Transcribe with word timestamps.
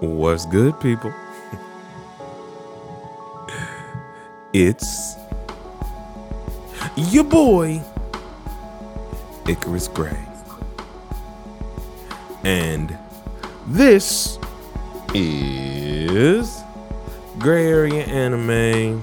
What's 0.00 0.46
good, 0.46 0.78
people? 0.78 1.12
it's 4.52 5.16
your 6.94 7.24
boy, 7.24 7.82
Icarus 9.48 9.88
Gray. 9.88 10.24
And 12.44 12.96
this 13.66 14.38
is 15.14 16.62
Gray 17.40 17.66
Area 17.66 18.04
Anime, 18.04 19.02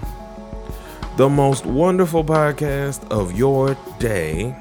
the 1.17 1.27
most 1.27 1.65
wonderful 1.65 2.23
podcast 2.23 3.05
of 3.11 3.37
your 3.37 3.75
day. 3.99 4.55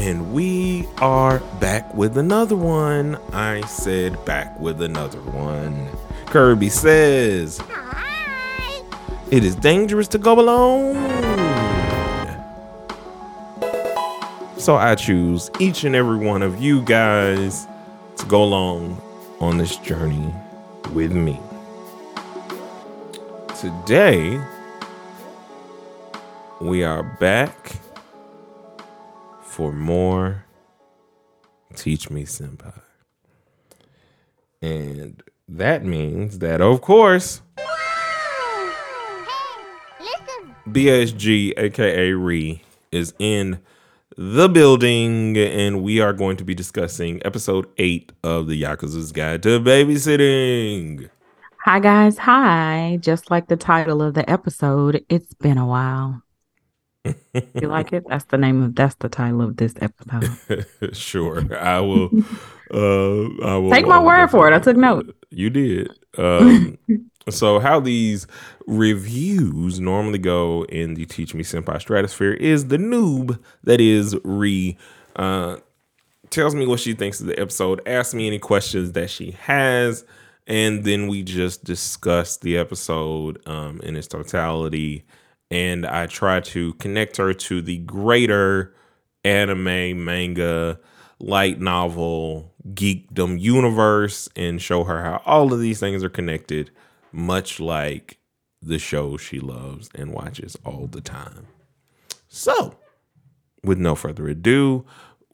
And 0.00 0.32
we 0.32 0.88
are 0.96 1.40
back 1.60 1.92
with 1.94 2.16
another 2.16 2.56
one. 2.56 3.18
I 3.34 3.60
said 3.66 4.24
back 4.24 4.58
with 4.58 4.80
another 4.80 5.20
one. 5.20 5.90
Kirby 6.24 6.70
says, 6.70 7.60
It 9.30 9.44
is 9.44 9.54
dangerous 9.56 10.08
to 10.08 10.18
go 10.18 10.40
alone. 10.40 10.94
So 14.56 14.76
I 14.76 14.94
choose 14.94 15.50
each 15.60 15.84
and 15.84 15.94
every 15.94 16.16
one 16.16 16.40
of 16.40 16.62
you 16.62 16.80
guys 16.80 17.66
to 18.16 18.24
go 18.24 18.42
along 18.42 18.98
on 19.38 19.58
this 19.58 19.76
journey 19.76 20.32
with 20.94 21.12
me. 21.12 21.38
Today, 23.60 24.40
we 26.58 26.84
are 26.84 27.02
back 27.02 27.79
for 29.60 29.72
more 29.72 30.46
Teach 31.76 32.08
Me 32.08 32.24
Senpai. 32.24 32.80
And 34.62 35.22
that 35.46 35.84
means 35.84 36.38
that, 36.38 36.62
of 36.62 36.80
course, 36.80 37.42
BSG, 40.66 41.52
aka 41.58 42.12
Re, 42.12 42.62
is 42.90 43.12
in 43.18 43.60
the 44.16 44.48
building, 44.48 45.36
and 45.36 45.82
we 45.82 46.00
are 46.00 46.14
going 46.14 46.38
to 46.38 46.44
be 46.44 46.54
discussing 46.54 47.20
episode 47.22 47.66
eight 47.76 48.12
of 48.24 48.46
the 48.46 48.62
Yakuza's 48.62 49.12
Guide 49.12 49.42
to 49.42 49.60
Babysitting. 49.60 51.10
Hi, 51.66 51.80
guys. 51.80 52.16
Hi. 52.16 52.96
Just 53.02 53.30
like 53.30 53.48
the 53.48 53.58
title 53.58 54.00
of 54.00 54.14
the 54.14 54.28
episode, 54.30 55.04
it's 55.10 55.34
been 55.34 55.58
a 55.58 55.66
while. 55.66 56.22
You 57.04 57.14
like 57.68 57.92
it? 57.92 58.04
That's 58.08 58.24
the 58.26 58.38
name 58.38 58.62
of 58.62 58.74
that's 58.74 58.94
the 58.96 59.08
title 59.08 59.42
of 59.42 59.56
this 59.56 59.74
episode. 59.80 60.66
sure. 60.92 61.56
I 61.56 61.80
will 61.80 62.10
uh 62.72 63.44
I 63.44 63.56
will 63.56 63.70
take 63.70 63.86
my 63.86 64.02
word 64.02 64.28
for 64.28 64.50
it. 64.50 64.54
I 64.54 64.58
took 64.58 64.76
note. 64.76 65.16
You 65.32 65.48
did. 65.48 65.92
Um 66.18 66.76
so 67.28 67.60
how 67.60 67.78
these 67.78 68.26
reviews 68.66 69.78
normally 69.78 70.18
go 70.18 70.64
in 70.64 70.94
the 70.94 71.06
Teach 71.06 71.34
Me 71.34 71.44
Senpai 71.44 71.80
stratosphere 71.80 72.32
is 72.32 72.66
the 72.66 72.78
noob 72.78 73.38
that 73.62 73.80
is 73.80 74.16
re 74.24 74.76
uh 75.14 75.58
tells 76.30 76.56
me 76.56 76.66
what 76.66 76.80
she 76.80 76.94
thinks 76.94 77.20
of 77.20 77.28
the 77.28 77.38
episode, 77.38 77.80
asks 77.86 78.12
me 78.12 78.26
any 78.26 78.40
questions 78.40 78.92
that 78.92 79.08
she 79.10 79.32
has, 79.32 80.04
and 80.48 80.82
then 80.82 81.06
we 81.06 81.22
just 81.22 81.62
discuss 81.62 82.36
the 82.38 82.58
episode 82.58 83.40
um 83.46 83.80
in 83.84 83.94
its 83.94 84.08
totality 84.08 85.04
and 85.50 85.86
I 85.86 86.06
try 86.06 86.40
to 86.40 86.74
connect 86.74 87.16
her 87.16 87.32
to 87.32 87.62
the 87.62 87.78
greater 87.78 88.74
anime, 89.24 90.04
manga, 90.04 90.78
light 91.18 91.60
novel, 91.60 92.54
geekdom 92.68 93.40
universe 93.40 94.28
and 94.36 94.60
show 94.60 94.84
her 94.84 95.02
how 95.02 95.22
all 95.26 95.52
of 95.52 95.60
these 95.60 95.80
things 95.80 96.02
are 96.04 96.10
connected, 96.10 96.70
much 97.12 97.60
like 97.60 98.18
the 98.62 98.78
show 98.78 99.16
she 99.16 99.40
loves 99.40 99.88
and 99.94 100.12
watches 100.12 100.56
all 100.64 100.86
the 100.86 101.00
time. 101.00 101.46
So, 102.28 102.76
with 103.64 103.78
no 103.78 103.94
further 103.94 104.28
ado, 104.28 104.84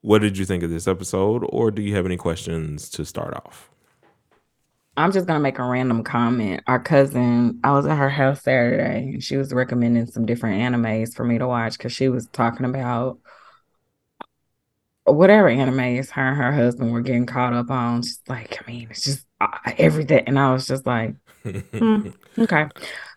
what 0.00 0.20
did 0.22 0.38
you 0.38 0.44
think 0.44 0.62
of 0.62 0.70
this 0.70 0.88
episode, 0.88 1.44
or 1.48 1.70
do 1.70 1.82
you 1.82 1.94
have 1.94 2.06
any 2.06 2.16
questions 2.16 2.88
to 2.90 3.04
start 3.04 3.34
off? 3.34 3.70
I'm 4.96 5.12
just 5.12 5.26
gonna 5.26 5.40
make 5.40 5.58
a 5.58 5.64
random 5.64 6.02
comment. 6.02 6.62
Our 6.66 6.80
cousin, 6.80 7.60
I 7.62 7.72
was 7.72 7.86
at 7.86 7.98
her 7.98 8.10
house 8.10 8.42
Saturday, 8.42 9.10
and 9.12 9.22
she 9.22 9.36
was 9.36 9.52
recommending 9.52 10.06
some 10.06 10.26
different 10.26 10.60
animes 10.60 11.14
for 11.14 11.24
me 11.24 11.38
to 11.38 11.46
watch 11.46 11.76
because 11.76 11.92
she 11.92 12.08
was 12.08 12.26
talking 12.28 12.66
about 12.66 13.18
whatever 15.04 15.48
animes 15.48 16.10
her 16.10 16.28
and 16.28 16.36
her 16.36 16.52
husband 16.52 16.92
were 16.92 17.00
getting 17.02 17.26
caught 17.26 17.52
up 17.52 17.70
on. 17.70 18.02
She's 18.02 18.20
like, 18.28 18.58
I 18.60 18.70
mean, 18.70 18.88
it's 18.90 19.04
just 19.04 19.26
uh, 19.40 19.46
everything, 19.78 20.24
and 20.26 20.38
I 20.38 20.52
was 20.52 20.66
just 20.66 20.86
like, 20.86 21.14
hmm, 21.44 22.08
okay. 22.38 22.66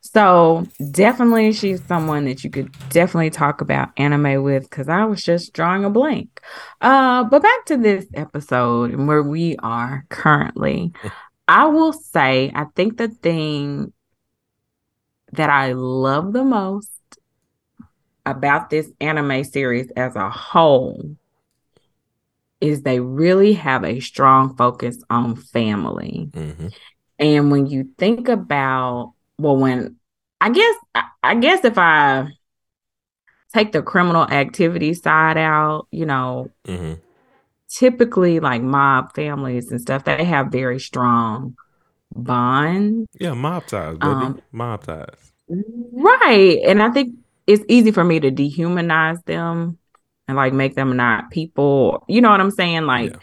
So 0.01 0.65
definitely, 0.91 1.53
she's 1.53 1.83
someone 1.85 2.25
that 2.25 2.43
you 2.43 2.49
could 2.49 2.71
definitely 2.89 3.29
talk 3.29 3.61
about 3.61 3.89
anime 3.97 4.43
with 4.43 4.63
because 4.63 4.89
I 4.89 5.05
was 5.05 5.23
just 5.23 5.53
drawing 5.53 5.85
a 5.85 5.89
blank. 5.89 6.41
Uh, 6.81 7.23
but 7.23 7.41
back 7.41 7.65
to 7.67 7.77
this 7.77 8.05
episode 8.13 8.91
and 8.91 9.07
where 9.07 9.23
we 9.23 9.55
are 9.57 10.05
currently. 10.09 10.93
I 11.49 11.65
will 11.65 11.93
say, 11.93 12.51
I 12.53 12.65
think 12.75 12.97
the 12.97 13.07
thing 13.07 13.91
that 15.31 15.49
I 15.49 15.73
love 15.73 16.31
the 16.31 16.43
most 16.43 16.91
about 18.23 18.69
this 18.69 18.91
anime 19.01 19.43
series 19.43 19.89
as 19.97 20.15
a 20.15 20.29
whole 20.29 21.15
is 22.61 22.83
they 22.83 22.99
really 22.99 23.53
have 23.53 23.83
a 23.83 23.99
strong 23.99 24.55
focus 24.57 25.03
on 25.09 25.37
family. 25.37 26.29
Mm-hmm. 26.33 26.67
And 27.17 27.51
when 27.51 27.65
you 27.65 27.89
think 27.97 28.29
about, 28.29 29.13
well, 29.39 29.57
when 29.57 29.95
I 30.39 30.51
guess, 30.51 30.75
I 31.23 31.33
guess 31.33 31.65
if 31.65 31.79
I 31.79 32.27
take 33.55 33.71
the 33.71 33.81
criminal 33.81 34.23
activity 34.23 34.93
side 34.93 35.37
out, 35.37 35.87
you 35.89 36.05
know, 36.05 36.51
mm-hmm 36.67 37.01
typically 37.69 38.39
like 38.39 38.61
mob 38.61 39.13
families 39.15 39.71
and 39.71 39.79
stuff, 39.79 40.03
they 40.03 40.23
have 40.23 40.47
very 40.47 40.79
strong 40.79 41.55
bonds. 42.13 43.07
Yeah, 43.19 43.33
mob 43.33 43.67
ties, 43.67 43.97
baby. 43.97 44.11
Um, 44.11 44.41
mob 44.51 44.83
ties. 44.83 45.31
Right. 45.47 46.59
And 46.65 46.81
I 46.81 46.89
think 46.89 47.15
it's 47.47 47.63
easy 47.67 47.91
for 47.91 48.03
me 48.03 48.19
to 48.19 48.31
dehumanize 48.31 49.23
them 49.25 49.77
and 50.27 50.37
like 50.37 50.53
make 50.53 50.75
them 50.75 50.95
not 50.95 51.31
people. 51.31 52.03
You 52.07 52.21
know 52.21 52.29
what 52.29 52.41
I'm 52.41 52.51
saying? 52.51 52.85
Like, 52.85 53.11
yeah. 53.11 53.19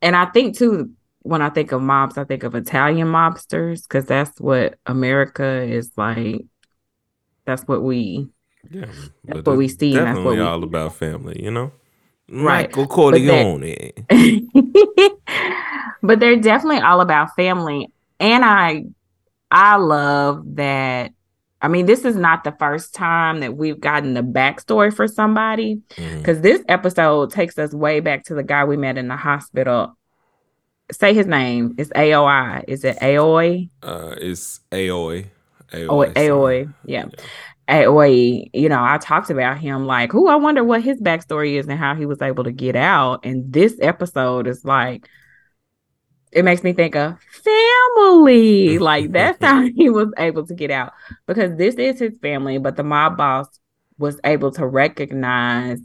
and 0.00 0.16
I 0.16 0.26
think 0.26 0.56
too, 0.56 0.90
when 1.20 1.42
I 1.42 1.50
think 1.50 1.72
of 1.72 1.82
mobs, 1.82 2.18
I 2.18 2.24
think 2.24 2.42
of 2.42 2.54
Italian 2.54 3.08
mobsters 3.08 3.82
because 3.82 4.06
that's 4.06 4.40
what 4.40 4.78
America 4.86 5.62
is 5.62 5.92
like. 5.96 6.44
That's 7.44 7.62
what 7.62 7.82
we. 7.82 8.28
Yeah, 8.70 8.86
that's 9.24 9.44
what 9.44 9.56
we 9.56 9.66
see. 9.66 9.92
Definitely 9.92 10.04
that's 10.04 10.24
what 10.24 10.34
we, 10.36 10.40
all 10.40 10.62
about 10.62 10.94
family, 10.94 11.42
you 11.42 11.50
know 11.50 11.72
right. 12.32 12.68
Michael 12.68 12.86
Corleone. 12.86 13.92
But, 14.08 15.12
but 16.02 16.20
they're 16.20 16.36
definitely 16.36 16.80
all 16.80 17.00
about 17.00 17.34
family. 17.36 17.88
And 18.18 18.44
I 18.44 18.84
I 19.50 19.76
love 19.76 20.56
that. 20.56 21.12
I 21.60 21.68
mean, 21.68 21.86
this 21.86 22.04
is 22.04 22.16
not 22.16 22.42
the 22.42 22.52
first 22.58 22.94
time 22.94 23.40
that 23.40 23.56
we've 23.56 23.78
gotten 23.78 24.14
the 24.14 24.22
backstory 24.22 24.92
for 24.92 25.06
somebody. 25.06 25.80
Because 25.90 26.38
mm-hmm. 26.38 26.42
this 26.42 26.62
episode 26.68 27.30
takes 27.30 27.56
us 27.58 27.72
way 27.72 28.00
back 28.00 28.24
to 28.24 28.34
the 28.34 28.42
guy 28.42 28.64
we 28.64 28.76
met 28.76 28.98
in 28.98 29.06
the 29.06 29.16
hospital. 29.16 29.96
Say 30.90 31.14
his 31.14 31.26
name. 31.26 31.76
It's 31.78 31.90
AOI. 31.90 32.64
Is 32.66 32.84
it 32.84 33.00
Aoi? 33.00 33.68
Uh 33.82 34.14
it's 34.18 34.60
Aoi. 34.72 35.30
Aoi. 35.72 35.86
Oh, 35.88 36.02
Aoi. 36.16 36.68
Yeah. 36.84 37.06
yeah. 37.06 37.24
Aoi, 37.68 38.50
you 38.52 38.68
know, 38.68 38.82
I 38.82 38.98
talked 38.98 39.30
about 39.30 39.58
him 39.58 39.86
like, 39.86 40.12
who 40.12 40.28
I 40.28 40.36
wonder 40.36 40.64
what 40.64 40.82
his 40.82 41.00
backstory 41.00 41.54
is 41.58 41.66
and 41.66 41.78
how 41.78 41.94
he 41.94 42.06
was 42.06 42.20
able 42.20 42.44
to 42.44 42.52
get 42.52 42.76
out. 42.76 43.24
And 43.24 43.52
this 43.52 43.76
episode 43.80 44.46
is 44.46 44.64
like, 44.64 45.08
it 46.32 46.44
makes 46.44 46.62
me 46.62 46.72
think 46.72 46.96
of 46.96 47.18
family. 47.44 48.78
Like 48.78 49.12
that's 49.12 49.42
how 49.42 49.62
he 49.76 49.90
was 49.90 50.08
able 50.18 50.46
to 50.46 50.54
get 50.54 50.70
out 50.70 50.92
because 51.26 51.56
this 51.56 51.74
is 51.76 52.00
his 52.00 52.18
family, 52.18 52.58
but 52.58 52.76
the 52.76 52.82
mob 52.82 53.16
boss 53.16 53.46
was 53.98 54.18
able 54.24 54.50
to 54.52 54.66
recognize, 54.66 55.78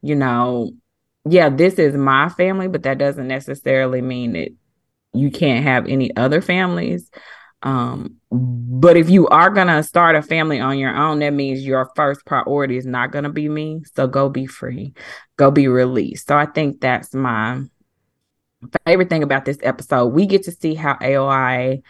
you 0.00 0.14
know, 0.14 0.72
yeah, 1.28 1.48
this 1.48 1.74
is 1.74 1.94
my 1.94 2.28
family, 2.30 2.68
but 2.68 2.82
that 2.82 2.98
doesn't 2.98 3.28
necessarily 3.28 4.02
mean 4.02 4.32
that 4.32 4.48
you 5.12 5.30
can't 5.30 5.62
have 5.62 5.86
any 5.86 6.14
other 6.16 6.40
families. 6.40 7.10
Um, 7.62 8.16
but 8.30 8.96
if 8.96 9.08
you 9.08 9.28
are 9.28 9.50
gonna 9.50 9.82
start 9.82 10.16
a 10.16 10.22
family 10.22 10.58
on 10.60 10.78
your 10.78 10.94
own, 10.94 11.20
that 11.20 11.32
means 11.32 11.64
your 11.64 11.90
first 11.94 12.24
priority 12.24 12.76
is 12.76 12.86
not 12.86 13.12
gonna 13.12 13.30
be 13.30 13.48
me. 13.48 13.82
So 13.94 14.06
go 14.06 14.28
be 14.28 14.46
free, 14.46 14.94
go 15.36 15.50
be 15.50 15.68
released. 15.68 16.28
So 16.28 16.36
I 16.36 16.46
think 16.46 16.80
that's 16.80 17.14
my 17.14 17.62
favorite 18.86 19.10
thing 19.10 19.22
about 19.22 19.44
this 19.44 19.58
episode. 19.62 20.08
We 20.08 20.26
get 20.26 20.44
to 20.44 20.52
see 20.52 20.74
how 20.74 20.94
AOI. 21.00 21.82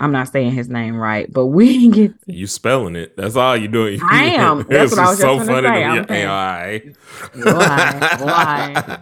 I'm 0.00 0.12
not 0.12 0.28
saying 0.28 0.52
his 0.52 0.68
name 0.68 0.94
right, 0.96 1.30
but 1.30 1.46
we 1.46 1.88
get 1.90 2.22
to... 2.24 2.32
you 2.32 2.46
spelling 2.46 2.94
it. 2.94 3.16
That's 3.16 3.34
all 3.34 3.56
you're 3.56 3.68
doing. 3.68 4.00
I 4.02 4.26
am. 4.26 4.64
That's 4.68 4.92
what 4.92 5.00
I 5.00 5.10
was 5.10 5.18
so 5.18 5.38
funny 5.38 5.68
to 5.68 6.06
say. 6.08 6.24
AOI. 6.24 6.94
Why? 7.34 8.16
Why? 8.20 8.98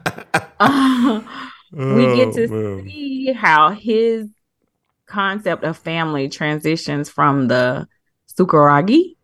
Uh, 0.58 1.20
we 1.73 2.17
get 2.17 2.32
to 2.34 2.49
oh, 2.50 2.84
see 2.84 3.32
how 3.32 3.70
his 3.70 4.28
concept 5.06 5.64
of 5.64 5.76
family 5.76 6.29
transitions 6.29 7.08
from 7.08 7.49
the 7.49 7.87
Sukaragi 8.38 9.17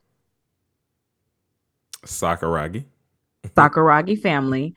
Sakuragi. 2.05 2.85
Sakuragi 3.45 4.21
family 4.21 4.75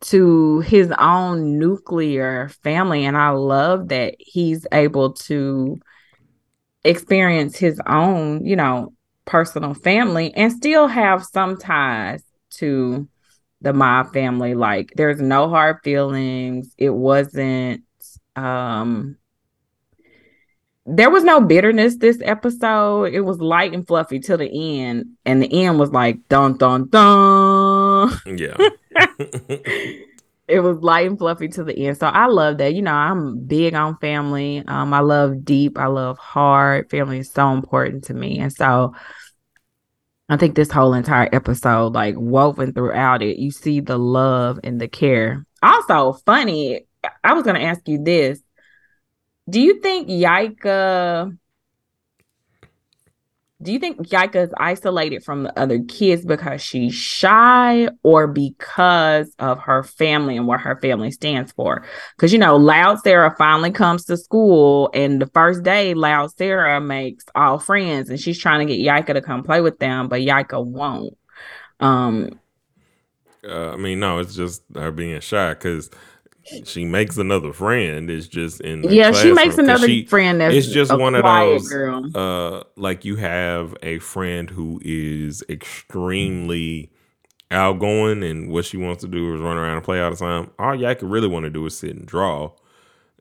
to 0.00 0.60
his 0.60 0.92
own 0.98 1.58
nuclear 1.58 2.48
family. 2.62 3.04
And 3.04 3.16
I 3.16 3.30
love 3.30 3.88
that 3.88 4.16
he's 4.18 4.66
able 4.72 5.12
to 5.12 5.78
experience 6.84 7.58
his 7.58 7.80
own, 7.86 8.44
you 8.46 8.56
know, 8.56 8.94
personal 9.26 9.74
family 9.74 10.32
and 10.34 10.52
still 10.52 10.86
have 10.88 11.24
some 11.24 11.58
ties 11.58 12.24
to 12.50 13.06
the 13.60 13.72
mob 13.72 14.12
family. 14.12 14.54
Like 14.54 14.92
there's 14.96 15.20
no 15.20 15.48
hard 15.48 15.78
feelings. 15.84 16.74
It 16.78 16.90
wasn't 16.90 17.84
um 18.36 19.16
there 20.92 21.10
was 21.10 21.24
no 21.24 21.40
bitterness 21.40 21.96
this 21.96 22.18
episode. 22.22 23.14
It 23.14 23.20
was 23.20 23.40
light 23.40 23.72
and 23.72 23.86
fluffy 23.86 24.18
till 24.18 24.38
the 24.38 24.80
end. 24.80 25.16
And 25.24 25.42
the 25.42 25.64
end 25.64 25.78
was 25.78 25.90
like 25.90 26.28
dun 26.28 26.56
dun 26.56 26.88
dun. 26.88 28.10
Yeah. 28.26 28.56
it 30.50 30.60
was 30.60 30.78
light 30.82 31.06
and 31.06 31.18
fluffy 31.18 31.48
to 31.48 31.64
the 31.64 31.86
end. 31.86 31.96
So 31.96 32.06
I 32.08 32.26
love 32.26 32.58
that. 32.58 32.74
You 32.74 32.82
know, 32.82 32.92
I'm 32.92 33.44
big 33.46 33.74
on 33.74 33.96
family. 33.98 34.64
Um, 34.66 34.92
I 34.92 35.00
love 35.00 35.44
deep. 35.44 35.78
I 35.78 35.86
love 35.86 36.18
hard. 36.18 36.90
Family 36.90 37.20
is 37.20 37.30
so 37.30 37.52
important 37.52 38.04
to 38.04 38.14
me. 38.14 38.40
And 38.40 38.52
so 38.52 38.94
I 40.28 40.36
think 40.36 40.56
this 40.56 40.70
whole 40.70 40.94
entire 40.94 41.28
episode, 41.32 41.94
like 41.94 42.16
woven 42.16 42.72
throughout 42.72 43.22
it, 43.22 43.38
you 43.38 43.52
see 43.52 43.80
the 43.80 43.98
love 43.98 44.58
and 44.64 44.80
the 44.80 44.88
care. 44.88 45.46
Also, 45.62 46.14
funny, 46.24 46.86
I 47.22 47.34
was 47.34 47.44
gonna 47.44 47.60
ask 47.60 47.86
you 47.86 48.02
this. 48.02 48.40
Do 49.48 49.60
you 49.60 49.80
think 49.80 50.08
Yaika 50.08 51.36
do 53.62 53.72
you 53.72 53.78
think 53.78 54.08
Yaika 54.08 54.36
is 54.36 54.54
isolated 54.56 55.22
from 55.22 55.42
the 55.42 55.58
other 55.58 55.80
kids 55.80 56.24
because 56.24 56.62
she's 56.62 56.94
shy 56.94 57.88
or 58.02 58.26
because 58.26 59.34
of 59.38 59.58
her 59.60 59.82
family 59.82 60.38
and 60.38 60.46
what 60.46 60.60
her 60.60 60.76
family 60.80 61.10
stands 61.10 61.52
for? 61.52 61.84
Because, 62.16 62.32
you 62.32 62.38
know, 62.38 62.56
Loud 62.56 63.00
Sarah 63.00 63.34
finally 63.36 63.70
comes 63.70 64.06
to 64.06 64.16
school, 64.16 64.90
and 64.94 65.20
the 65.20 65.26
first 65.26 65.62
day, 65.62 65.92
Loud 65.92 66.34
Sarah 66.36 66.80
makes 66.80 67.26
all 67.34 67.58
friends 67.58 68.08
and 68.08 68.18
she's 68.18 68.38
trying 68.38 68.66
to 68.66 68.74
get 68.74 68.82
Yaika 68.82 69.12
to 69.12 69.20
come 69.20 69.42
play 69.42 69.60
with 69.60 69.78
them, 69.78 70.08
but 70.08 70.22
Yaika 70.22 70.64
won't. 70.64 71.16
Um, 71.80 72.40
uh, 73.46 73.72
I 73.72 73.76
mean, 73.76 74.00
no, 74.00 74.18
it's 74.20 74.34
just 74.34 74.62
her 74.74 74.90
being 74.90 75.20
shy 75.20 75.52
because 75.52 75.90
she 76.64 76.84
makes 76.84 77.16
another 77.16 77.52
friend. 77.52 78.10
It's 78.10 78.26
just 78.26 78.60
in 78.60 78.84
yeah, 78.84 79.12
she 79.12 79.32
makes 79.32 79.58
another 79.58 79.86
she, 79.86 80.04
friend. 80.06 80.40
That's 80.40 80.54
it's 80.54 80.68
just 80.68 80.96
one 80.96 81.14
of 81.14 81.24
those. 81.24 81.68
Girl. 81.68 82.10
Uh, 82.14 82.64
like 82.76 83.04
you 83.04 83.16
have 83.16 83.76
a 83.82 83.98
friend 83.98 84.48
who 84.50 84.80
is 84.84 85.42
extremely 85.48 86.90
outgoing, 87.50 88.22
and 88.22 88.50
what 88.50 88.64
she 88.64 88.76
wants 88.76 89.02
to 89.02 89.08
do 89.08 89.34
is 89.34 89.40
run 89.40 89.56
around 89.56 89.76
and 89.76 89.84
play 89.84 90.00
all 90.00 90.10
the 90.10 90.16
time. 90.16 90.50
All 90.58 90.74
y'all 90.74 90.94
could 90.94 91.10
really 91.10 91.28
want 91.28 91.44
to 91.44 91.50
do 91.50 91.64
is 91.66 91.76
sit 91.76 91.96
and 91.96 92.06
draw, 92.06 92.52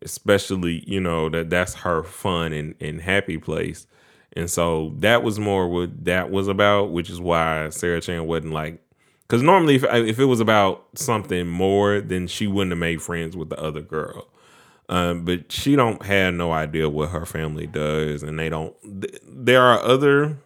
especially 0.02 0.84
you 0.88 1.00
know 1.00 1.30
that 1.30 1.50
that's 1.50 1.76
her 1.76 2.04
fun 2.04 2.54
and 2.54 2.76
and 2.80 3.02
happy 3.02 3.38
place. 3.38 3.88
And 4.34 4.50
so 4.50 4.94
that 4.98 5.24
was 5.24 5.40
more 5.40 5.68
what 5.68 6.06
that 6.06 6.30
was 6.30 6.48
about, 6.48 6.92
which 6.92 7.10
is 7.10 7.20
why 7.20 7.70
Sarah 7.70 8.02
Chan 8.02 8.26
wasn't 8.28 8.54
like 8.54 8.82
because 9.30 9.44
normally, 9.44 9.76
if 9.76 9.84
if 9.84 10.20
it 10.20 10.26
was 10.26 10.40
about 10.40 10.88
something 10.96 11.48
more, 11.48 12.02
then 12.02 12.26
she 12.26 12.48
wouldn't 12.48 12.72
have 12.72 12.80
made 12.80 13.00
friends 13.00 13.38
with 13.38 13.50
the 13.50 13.62
other 13.62 13.82
girl. 13.82 14.28
Um, 14.90 15.24
but 15.24 15.52
she 15.52 15.76
don't 15.76 16.04
have 16.04 16.34
no 16.34 16.52
idea 16.52 16.90
what 16.90 17.10
her 17.10 17.28
family 17.28 17.68
does, 17.68 18.24
and 18.24 18.40
they 18.40 18.50
don't. 18.50 18.76
Th- 19.02 19.22
there 19.28 19.62
are 19.62 19.80
other 19.84 20.40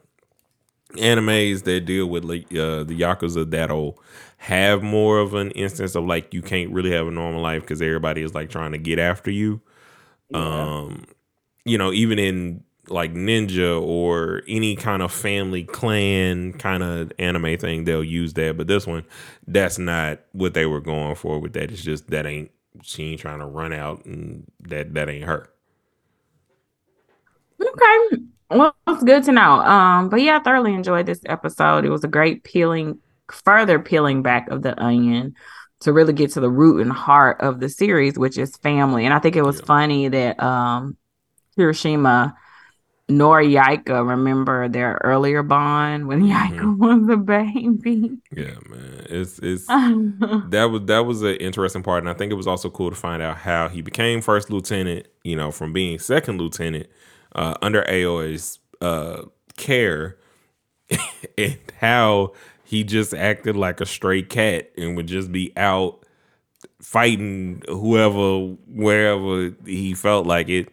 animes 0.98 1.64
that 1.64 1.86
deal 1.86 2.08
with 2.08 2.26
like 2.26 2.46
uh, 2.54 2.84
the 2.84 3.00
yakuza 3.00 3.50
that'll 3.50 3.98
have 4.38 4.84
more 4.84 5.20
of 5.20 5.34
an 5.34 5.52
instance 5.52 5.96
of 5.96 6.04
like 6.04 6.34
you 6.34 6.42
can't 6.42 6.72
really 6.72 6.92
have 6.92 7.08
a 7.08 7.12
normal 7.12 7.42
life 7.42 7.62
because 7.62 7.82
everybody 7.82 8.22
is 8.22 8.36
like 8.36 8.50
trying 8.50 8.74
to 8.74 8.78
get 8.78 9.00
after 9.00 9.32
you. 9.32 9.62
Yeah. 10.30 10.40
Um, 10.40 11.06
you 11.64 11.78
know, 11.78 11.94
even 11.94 12.20
in 12.20 12.64
like 12.90 13.14
ninja 13.14 13.82
or 13.82 14.44
any 14.48 14.76
kind 14.76 15.02
of 15.02 15.12
family 15.12 15.64
clan 15.64 16.54
kind 16.54 16.84
of 16.84 17.12
anime 17.18 17.58
thing, 17.58 17.86
they'll 17.86 18.04
use 18.04 18.34
that. 18.34 18.58
But 18.58 18.68
this 18.68 18.86
one, 18.86 19.06
that's 19.48 19.78
not 19.78 20.20
what 20.34 20.54
they 20.54 20.66
were 20.66 20.82
going 20.82 21.16
for 21.16 21.40
with 21.40 21.54
that. 21.54 21.72
It's 21.72 21.82
just 21.82 22.10
that 22.10 22.26
ain't 22.26 22.52
she 22.82 23.12
ain't 23.12 23.22
trying 23.22 23.40
to 23.40 23.46
run 23.46 23.72
out 23.72 24.06
and 24.06 24.46
that 24.62 24.94
that 24.96 25.10
ain't 25.10 25.26
her. 25.26 25.50
Okay. 27.62 28.24
Well, 28.50 28.76
it's 28.88 29.04
good 29.04 29.24
to 29.24 29.32
know. 29.32 29.60
Um, 29.62 30.10
but 30.10 30.22
yeah, 30.22 30.38
I 30.38 30.40
thoroughly 30.40 30.74
enjoyed 30.74 31.06
this 31.06 31.22
episode. 31.26 31.86
It 31.86 31.90
was 31.90 32.04
a 32.04 32.10
great 32.10 32.44
peeling, 32.44 33.00
further 33.32 33.80
peeling 33.80 34.22
back 34.22 34.50
of 34.50 34.62
the 34.62 34.80
onion 34.82 35.36
to 35.82 35.94
really 35.94 36.14
get 36.14 36.32
to 36.32 36.40
the 36.40 36.50
root 36.50 36.82
and 36.82 36.92
heart 36.92 37.42
of 37.42 37.60
the 37.60 37.70
series, 37.70 38.18
which 38.18 38.38
is 38.38 38.58
family. 38.58 39.06
And 39.06 39.14
I 39.14 39.20
think 39.20 39.36
it 39.36 39.44
was 39.44 39.60
yeah. 39.60 39.66
funny 39.66 40.08
that 40.10 40.44
um 40.44 40.98
Kirishima 41.58 42.34
nor 43.10 43.42
Yaika 43.42 44.08
remember 44.08 44.70
their 44.70 45.00
earlier 45.04 45.44
bond 45.44 46.08
when 46.08 46.22
Yaika 46.24 46.60
mm-hmm. 46.60 46.78
was 46.78 47.10
a 47.10 47.18
baby. 47.18 48.18
Yeah, 48.32 48.56
man, 48.70 49.06
it's 49.10 49.40
it's 49.40 49.68
that 49.68 50.70
was 50.72 50.82
that 50.86 51.06
was 51.06 51.22
an 51.22 51.36
interesting 51.36 51.84
part, 51.84 52.04
and 52.04 52.10
I 52.10 52.14
think 52.14 52.32
it 52.32 52.36
was 52.36 52.48
also 52.48 52.70
cool 52.70 52.90
to 52.90 52.96
find 52.96 53.22
out 53.22 53.38
how 53.38 53.70
he 53.70 53.82
became 53.82 54.22
first 54.22 54.50
lieutenant. 54.50 55.08
You 55.24 55.36
know, 55.36 55.52
from 55.52 55.74
being 55.74 56.00
second 56.00 56.40
lieutenant 56.40 56.88
uh, 57.36 57.56
under 57.62 57.84
Aoi's 57.90 58.60
uh, 58.82 59.24
care, 59.58 60.18
and 61.38 61.58
how 61.80 62.34
he 62.64 62.84
just 62.84 63.14
acted 63.14 63.56
like 63.56 63.82
a 63.82 63.86
stray 63.86 64.24
cat 64.24 64.72
and 64.78 64.96
would 64.96 65.08
just 65.08 65.32
be 65.32 65.52
out 65.58 66.06
fighting 66.82 67.62
whoever 67.68 68.56
wherever 68.68 69.54
he 69.66 69.94
felt 69.94 70.26
like 70.26 70.50
it 70.50 70.73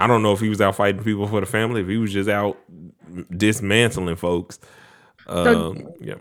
I 0.00 0.06
don't 0.06 0.22
know 0.22 0.32
if 0.32 0.40
he 0.40 0.48
was 0.48 0.60
out 0.60 0.76
fighting 0.76 1.02
people 1.02 1.26
for 1.26 1.40
the 1.40 1.46
family, 1.46 1.82
if 1.82 1.88
he 1.88 1.96
was 1.96 2.12
just 2.12 2.28
out 2.28 2.58
dismantling 3.36 4.16
folks. 4.16 4.58
So, 5.26 5.70
um, 5.70 5.88
yeah. 6.00 6.14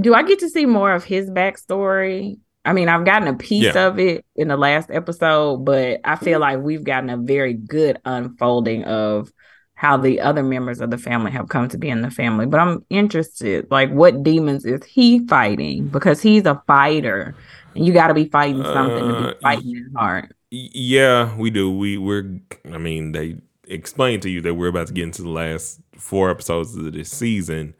Do 0.00 0.14
I 0.14 0.22
get 0.22 0.38
to 0.40 0.48
see 0.48 0.66
more 0.66 0.92
of 0.92 1.04
his 1.04 1.30
backstory? 1.30 2.38
I 2.64 2.72
mean, 2.72 2.88
I've 2.88 3.04
gotten 3.04 3.28
a 3.28 3.34
piece 3.34 3.74
yeah. 3.74 3.86
of 3.86 3.98
it 3.98 4.24
in 4.34 4.48
the 4.48 4.56
last 4.56 4.90
episode, 4.90 5.64
but 5.64 6.00
I 6.04 6.16
feel 6.16 6.40
like 6.40 6.58
we've 6.58 6.84
gotten 6.84 7.10
a 7.10 7.16
very 7.16 7.54
good 7.54 7.98
unfolding 8.04 8.84
of 8.84 9.30
how 9.74 9.96
the 9.96 10.20
other 10.20 10.42
members 10.42 10.80
of 10.80 10.90
the 10.90 10.98
family 10.98 11.30
have 11.30 11.48
come 11.48 11.68
to 11.68 11.78
be 11.78 11.88
in 11.88 12.02
the 12.02 12.10
family. 12.10 12.46
But 12.46 12.60
I'm 12.60 12.84
interested, 12.90 13.70
like, 13.70 13.90
what 13.90 14.22
demons 14.22 14.64
is 14.64 14.84
he 14.84 15.26
fighting? 15.26 15.88
Because 15.88 16.20
he's 16.20 16.44
a 16.44 16.62
fighter, 16.66 17.34
and 17.74 17.86
you 17.86 17.92
got 17.92 18.08
to 18.08 18.14
be 18.14 18.28
fighting 18.28 18.62
something 18.64 19.04
uh, 19.04 19.14
to 19.14 19.20
be 19.20 19.28
uh, 19.28 19.40
fighting 19.40 19.76
his 19.76 19.86
heart. 19.94 20.35
Yeah, 20.50 21.36
we 21.36 21.50
do. 21.50 21.70
We 21.70 21.98
we're. 21.98 22.40
I 22.72 22.78
mean, 22.78 23.12
they 23.12 23.38
explained 23.66 24.22
to 24.22 24.30
you 24.30 24.40
that 24.42 24.54
we're 24.54 24.68
about 24.68 24.86
to 24.88 24.92
get 24.92 25.04
into 25.04 25.22
the 25.22 25.30
last 25.30 25.80
four 25.96 26.30
episodes 26.30 26.76
of 26.76 26.92
this 26.92 27.10
season, 27.10 27.74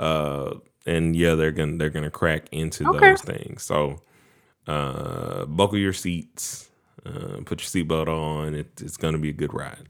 uh, 0.00 0.54
and 0.84 1.14
yeah, 1.14 1.34
they're 1.36 1.52
gonna 1.52 1.76
they're 1.76 1.90
gonna 1.90 2.10
crack 2.10 2.48
into 2.50 2.88
okay. 2.88 3.10
those 3.10 3.20
things. 3.20 3.62
So, 3.62 4.02
uh, 4.66 5.46
buckle 5.46 5.78
your 5.78 5.92
seats, 5.92 6.70
uh, 7.06 7.40
put 7.44 7.60
your 7.60 7.84
seatbelt 7.84 8.08
on. 8.08 8.54
It, 8.54 8.80
it's 8.80 8.96
gonna 8.96 9.18
be 9.18 9.30
a 9.30 9.34
good 9.34 9.54
ride. 9.54 9.88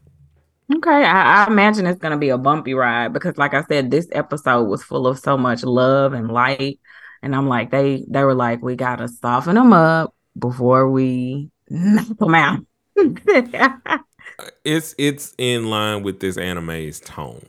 Okay, 0.77 0.91
I, 0.91 1.45
I 1.45 1.47
imagine 1.47 1.87
it's 1.87 1.99
gonna 1.99 2.19
be 2.19 2.29
a 2.29 2.37
bumpy 2.37 2.75
ride 2.75 3.15
because, 3.15 3.39
like 3.39 3.55
I 3.55 3.63
said, 3.65 3.91
this 3.91 4.07
episode 4.13 4.65
was 4.65 4.83
full 4.83 5.07
of 5.07 5.19
so 5.19 5.39
much 5.39 5.65
love 5.65 6.13
and 6.13 6.31
light, 6.31 6.79
and 7.23 7.35
I'm 7.35 7.49
like, 7.49 7.71
they 7.71 8.05
they 8.07 8.23
were 8.23 8.35
like, 8.35 8.61
we 8.61 8.77
gotta 8.77 9.09
soften 9.09 9.55
them 9.55 9.73
up 9.73 10.15
before 10.39 10.91
we 10.91 11.51
knock 11.71 12.61
it's 14.65 14.95
it's 14.99 15.35
in 15.39 15.71
line 15.71 16.03
with 16.03 16.21
this 16.21 16.37
anime's 16.37 17.01
tone. 17.01 17.47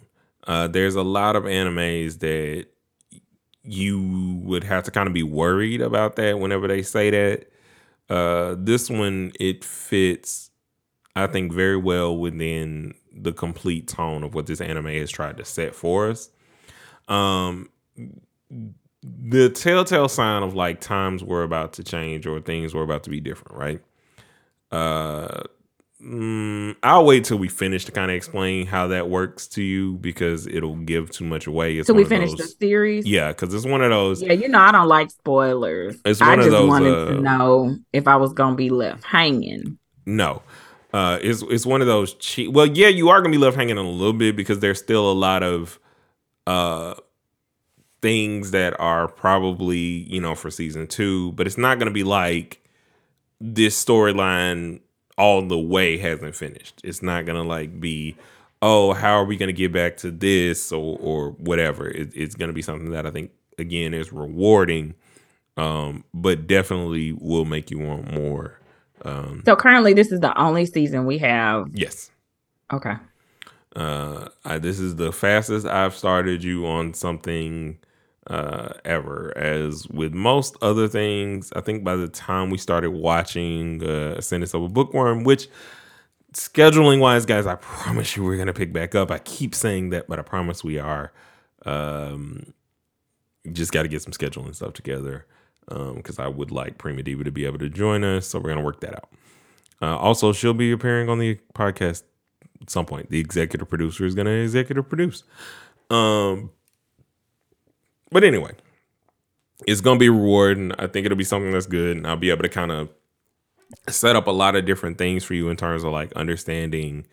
Uh, 0.47 0.67
there's 0.67 0.95
a 0.95 1.03
lot 1.03 1.35
of 1.35 1.43
animes 1.43 2.19
that 2.19 2.65
you 3.63 4.39
would 4.43 4.63
have 4.63 4.83
to 4.83 4.91
kind 4.91 5.07
of 5.07 5.13
be 5.13 5.23
worried 5.23 5.81
about 5.81 6.15
that 6.15 6.39
whenever 6.39 6.67
they 6.67 6.81
say 6.81 7.09
that. 7.09 7.45
Uh, 8.09 8.55
this 8.57 8.89
one 8.89 9.31
it 9.39 9.63
fits, 9.63 10.49
I 11.15 11.27
think, 11.27 11.53
very 11.53 11.77
well 11.77 12.17
within 12.17 12.95
the 13.13 13.31
complete 13.31 13.87
tone 13.87 14.23
of 14.23 14.33
what 14.33 14.47
this 14.47 14.61
anime 14.61 14.85
has 14.87 15.11
tried 15.11 15.37
to 15.37 15.45
set 15.45 15.75
for 15.75 16.09
us. 16.09 16.29
Um, 17.07 17.69
the 19.03 19.49
telltale 19.49 20.09
sign 20.09 20.41
of 20.41 20.55
like 20.55 20.81
times 20.81 21.23
were 21.23 21.43
about 21.43 21.73
to 21.73 21.83
change 21.83 22.25
or 22.25 22.39
things 22.39 22.73
were 22.73 22.83
about 22.83 23.03
to 23.03 23.09
be 23.09 23.19
different, 23.19 23.57
right? 23.57 23.81
Uh, 24.71 25.43
mm, 26.01 26.75
I'll 26.83 27.05
wait 27.05 27.25
till 27.25 27.37
we 27.37 27.47
finish 27.47 27.85
to 27.85 27.91
kind 27.91 28.11
of 28.11 28.15
explain 28.15 28.67
how 28.67 28.87
that 28.87 29.09
works 29.09 29.47
to 29.49 29.63
you 29.63 29.95
because 29.95 30.47
it'll 30.47 30.75
give 30.75 31.09
too 31.09 31.25
much 31.25 31.47
away. 31.47 31.77
It's 31.77 31.87
so 31.87 31.93
we 31.93 32.05
finish 32.05 32.33
the 32.33 32.47
series. 32.47 33.05
Yeah, 33.05 33.29
because 33.29 33.53
it's 33.53 33.65
one 33.65 33.81
of 33.81 33.89
those. 33.89 34.21
Yeah, 34.21 34.33
you 34.33 34.47
know 34.47 34.59
I 34.59 34.71
don't 34.71 34.87
like 34.87 35.11
spoilers. 35.11 35.99
It's 36.05 36.19
one 36.19 36.29
I 36.29 36.35
just 36.37 36.51
those, 36.51 36.69
wanted 36.69 36.93
uh, 36.93 37.05
to 37.05 37.21
know 37.21 37.77
if 37.93 38.07
I 38.07 38.15
was 38.15 38.33
gonna 38.33 38.55
be 38.55 38.69
left 38.69 39.03
hanging. 39.03 39.77
No, 40.05 40.41
uh, 40.93 41.19
it's 41.21 41.41
it's 41.43 41.65
one 41.65 41.81
of 41.81 41.87
those 41.87 42.13
cheap. 42.15 42.51
Well, 42.51 42.67
yeah, 42.67 42.87
you 42.87 43.09
are 43.09 43.21
gonna 43.21 43.31
be 43.31 43.37
left 43.37 43.57
hanging 43.57 43.77
a 43.77 43.83
little 43.83 44.13
bit 44.13 44.35
because 44.35 44.59
there's 44.59 44.79
still 44.79 45.11
a 45.11 45.13
lot 45.13 45.43
of 45.43 45.79
uh 46.47 46.95
things 48.01 48.51
that 48.51 48.79
are 48.79 49.07
probably 49.07 49.77
you 49.77 50.21
know 50.21 50.35
for 50.35 50.49
season 50.49 50.87
two, 50.87 51.31
but 51.33 51.47
it's 51.47 51.57
not 51.57 51.79
gonna 51.79 51.91
be 51.91 52.03
like 52.03 52.61
this 53.39 53.83
storyline 53.83 54.81
all 55.17 55.41
the 55.41 55.59
way 55.59 55.97
hasn't 55.97 56.35
finished. 56.35 56.81
It's 56.83 57.01
not 57.01 57.25
gonna 57.25 57.43
like 57.43 57.79
be 57.79 58.15
oh 58.61 58.93
how 58.93 59.13
are 59.13 59.25
we 59.25 59.37
gonna 59.37 59.51
get 59.51 59.71
back 59.71 59.97
to 59.97 60.11
this 60.11 60.71
or 60.71 60.97
or 60.99 61.31
whatever. 61.31 61.87
It, 61.87 62.11
it's 62.15 62.35
gonna 62.35 62.53
be 62.53 62.61
something 62.61 62.91
that 62.91 63.05
I 63.05 63.11
think 63.11 63.31
again 63.57 63.93
is 63.93 64.13
rewarding, 64.13 64.95
um, 65.57 66.03
but 66.13 66.47
definitely 66.47 67.13
will 67.13 67.45
make 67.45 67.71
you 67.71 67.79
want 67.79 68.13
more 68.13 68.59
um, 69.03 69.43
so 69.45 69.55
currently, 69.55 69.93
this 69.93 70.11
is 70.11 70.19
the 70.19 70.37
only 70.39 70.65
season 70.65 71.05
we 71.05 71.17
have. 71.19 71.67
Yes. 71.73 72.11
Okay. 72.71 72.95
Uh, 73.75 74.27
I, 74.43 74.57
this 74.57 74.79
is 74.79 74.95
the 74.95 75.11
fastest 75.11 75.65
I've 75.65 75.95
started 75.95 76.43
you 76.43 76.65
on 76.65 76.93
something 76.93 77.77
uh, 78.29 78.73
ever. 78.85 79.35
As 79.37 79.87
with 79.87 80.13
most 80.13 80.55
other 80.61 80.87
things, 80.87 81.51
I 81.55 81.61
think 81.61 81.83
by 81.83 81.95
the 81.95 82.07
time 82.07 82.49
we 82.49 82.57
started 82.57 82.91
watching 82.91 83.83
uh, 83.83 84.15
Ascendance 84.17 84.53
of 84.53 84.63
a 84.63 84.69
Bookworm, 84.69 85.23
which 85.23 85.47
scheduling 86.33 86.99
wise, 86.99 87.25
guys, 87.25 87.47
I 87.47 87.55
promise 87.55 88.15
you 88.15 88.23
we're 88.23 88.37
gonna 88.37 88.53
pick 88.53 88.71
back 88.71 88.95
up. 88.95 89.11
I 89.11 89.19
keep 89.19 89.55
saying 89.55 89.89
that, 89.89 90.07
but 90.07 90.19
I 90.19 90.21
promise 90.21 90.63
we 90.63 90.77
are. 90.79 91.11
Um, 91.65 92.53
just 93.51 93.71
got 93.71 93.83
to 93.83 93.87
get 93.87 94.01
some 94.01 94.13
scheduling 94.13 94.55
stuff 94.55 94.73
together 94.73 95.25
because 95.67 96.19
um, 96.19 96.25
I 96.25 96.27
would 96.27 96.51
like 96.51 96.77
Prima 96.77 97.03
Diva 97.03 97.23
to 97.23 97.31
be 97.31 97.45
able 97.45 97.59
to 97.59 97.69
join 97.69 98.03
us. 98.03 98.27
So 98.27 98.39
we're 98.39 98.49
gonna 98.49 98.63
work 98.63 98.81
that 98.81 98.95
out. 98.95 99.09
Uh, 99.81 99.97
also, 99.97 100.33
she'll 100.33 100.53
be 100.53 100.71
appearing 100.71 101.09
on 101.09 101.19
the 101.19 101.39
podcast 101.53 102.03
at 102.61 102.69
some 102.69 102.85
point. 102.85 103.09
The 103.09 103.19
executive 103.19 103.69
producer 103.69 104.05
is 104.05 104.13
gonna 104.15 104.29
executive 104.29 104.87
produce. 104.87 105.23
Um, 105.89 106.51
but 108.11 108.23
anyway, 108.23 108.51
it's 109.67 109.81
gonna 109.81 109.99
be 109.99 110.09
rewarding. 110.09 110.71
I 110.79 110.87
think 110.87 111.05
it'll 111.05 111.17
be 111.17 111.23
something 111.23 111.51
that's 111.51 111.65
good, 111.65 111.97
and 111.97 112.07
I'll 112.07 112.15
be 112.17 112.29
able 112.29 112.43
to 112.43 112.49
kind 112.49 112.71
of 112.71 112.89
set 113.87 114.15
up 114.15 114.27
a 114.27 114.31
lot 114.31 114.55
of 114.55 114.65
different 114.65 114.97
things 114.97 115.23
for 115.23 115.33
you 115.33 115.49
in 115.49 115.55
terms 115.57 115.83
of 115.83 115.91
like 115.91 116.11
understanding 116.13 117.05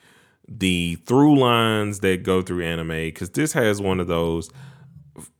the 0.48 0.94
through 1.06 1.38
lines 1.38 2.00
that 2.00 2.22
go 2.22 2.40
through 2.40 2.64
anime 2.64 2.88
because 2.88 3.30
this 3.30 3.52
has 3.52 3.80
one 3.80 4.00
of 4.00 4.06
those 4.06 4.50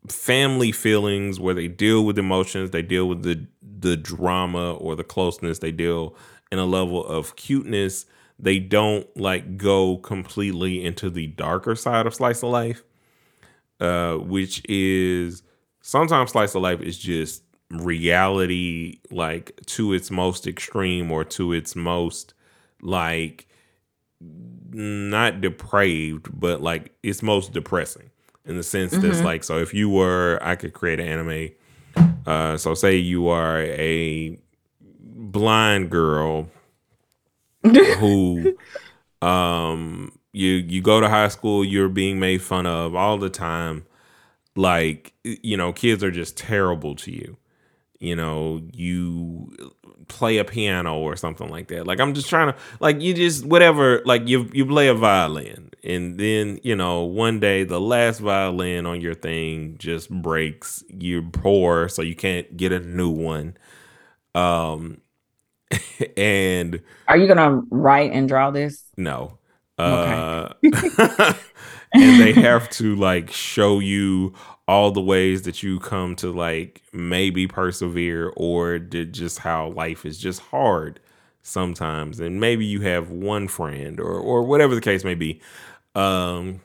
family 0.08 0.72
feelings 0.72 1.38
where 1.38 1.54
they 1.54 1.68
deal 1.68 2.04
with 2.04 2.18
emotions, 2.18 2.70
they 2.70 2.82
deal 2.82 3.08
with 3.08 3.22
the 3.22 3.46
the 3.78 3.96
drama 3.96 4.75
or 4.75 4.96
the 4.96 5.04
closeness, 5.04 5.58
they 5.58 5.72
deal 5.72 6.16
in 6.50 6.58
a 6.58 6.66
level 6.66 7.04
of 7.04 7.36
cuteness. 7.36 8.06
They 8.38 8.58
don't 8.58 9.06
like 9.16 9.56
go 9.56 9.96
completely 9.98 10.84
into 10.84 11.08
the 11.08 11.28
darker 11.28 11.75
side 11.75 12.06
of 12.06 12.14
slice 12.14 12.42
of 12.42 12.50
life, 12.50 12.82
uh, 13.80 14.14
which 14.14 14.62
is 14.68 15.42
sometimes 15.87 16.33
slice 16.33 16.57
of 16.57 16.62
life 16.62 16.81
is 16.81 16.99
just 16.99 17.45
reality, 17.71 18.99
like 19.12 19.59
to 19.66 19.93
its 19.93 20.11
most 20.11 20.47
extreme 20.47 21.12
or 21.12 21.25
to 21.25 21.52
its 21.52 21.76
most 21.76 22.35
like 22.83 23.47
not 24.21 25.40
depraved, 25.40 26.28
but 26.38 26.61
like 26.61 26.93
it's 27.05 27.23
most 27.23 27.52
depressing 27.52 28.11
in 28.45 28.57
the 28.57 28.64
sense 28.64 28.93
mm-hmm. 28.93 29.07
that's 29.07 29.21
like 29.23 29.45
so 29.45 29.59
if 29.59 29.73
you 29.73 29.88
were 29.88 30.40
I 30.43 30.57
could 30.57 30.73
create 30.73 30.99
an 30.99 31.07
anime. 31.07 31.50
Uh, 32.26 32.57
so 32.57 32.75
say 32.75 32.97
you 32.97 33.28
are 33.28 33.62
a 33.62 34.37
blind 34.90 35.90
girl 35.90 36.49
who 37.62 38.59
um 39.23 40.11
you 40.33 40.50
you 40.50 40.83
go 40.83 41.00
to 41.00 41.09
high 41.09 41.28
school 41.28 41.64
you're 41.64 41.88
being 41.88 42.19
made 42.19 42.43
fun 42.43 42.66
of 42.66 42.97
all 42.97 43.16
the 43.16 43.31
time 43.31 43.86
like 44.56 45.12
you 45.25 45.56
know 45.56 45.72
kids 45.72 46.02
are 46.02 46.10
just 46.10 46.36
terrible 46.36 46.94
to 46.96 47.12
you. 47.12 47.36
You 47.98 48.16
know 48.16 48.62
you 48.72 49.52
play 50.08 50.38
a 50.38 50.44
piano 50.44 50.98
or 50.98 51.16
something 51.16 51.48
like 51.48 51.68
that. 51.68 51.86
Like 51.86 52.00
i'm 52.00 52.14
just 52.14 52.28
trying 52.28 52.52
to 52.52 52.58
like 52.80 53.00
you 53.00 53.14
just 53.14 53.44
whatever 53.44 54.02
like 54.04 54.28
you 54.28 54.48
you 54.52 54.66
play 54.66 54.88
a 54.88 54.94
violin 54.94 55.70
and 55.82 56.18
then 56.18 56.60
you 56.62 56.76
know 56.76 57.02
one 57.02 57.40
day 57.40 57.64
the 57.64 57.80
last 57.80 58.20
violin 58.20 58.86
on 58.86 59.00
your 59.00 59.14
thing 59.14 59.76
just 59.78 60.10
breaks. 60.10 60.84
You're 60.88 61.22
poor 61.22 61.88
so 61.88 62.02
you 62.02 62.14
can't 62.14 62.56
get 62.56 62.72
a 62.72 62.80
new 62.80 63.10
one. 63.10 63.56
Um 64.34 65.00
and 66.16 66.82
are 67.08 67.16
you 67.16 67.26
gonna 67.26 67.62
write 67.70 68.12
and 68.12 68.28
draw 68.28 68.50
this? 68.50 68.84
No. 68.96 69.38
Uh 69.78 70.50
and 71.93 72.21
they 72.21 72.33
have 72.33 72.69
to 72.71 72.95
like 72.97 73.31
show 73.31 73.78
you 73.78 74.35
all 74.69 74.90
the 74.90 75.00
ways 75.00 75.43
that 75.43 75.62
you 75.62 75.78
come 75.78 76.16
to 76.16 76.33
like 76.33 76.83
maybe 76.93 77.47
persevere 77.47 78.33
or 78.37 78.78
did 78.78 79.12
just 79.12 79.38
how 79.38 79.69
life 79.69 80.05
is 80.05 80.19
just 80.19 80.40
hard 80.40 81.00
sometimes 81.43 82.19
and 82.19 82.40
maybe 82.40 82.66
you 82.66 82.81
have 82.81 83.11
one 83.11 83.47
friend 83.47 84.00
or 84.00 84.19
or 84.19 84.43
whatever 84.43 84.75
the 84.75 84.81
case 84.81 85.05
may 85.05 85.14
be 85.14 85.40
um 85.95 86.61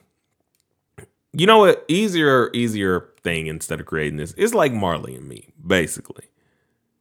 you 1.33 1.45
know 1.45 1.59
what 1.59 1.85
easier 1.87 2.49
easier 2.53 3.09
thing 3.21 3.45
instead 3.45 3.79
of 3.79 3.85
creating 3.85 4.17
this 4.17 4.33
is 4.33 4.55
like 4.55 4.73
marley 4.73 5.13
and 5.15 5.27
me 5.27 5.47
basically 5.65 6.25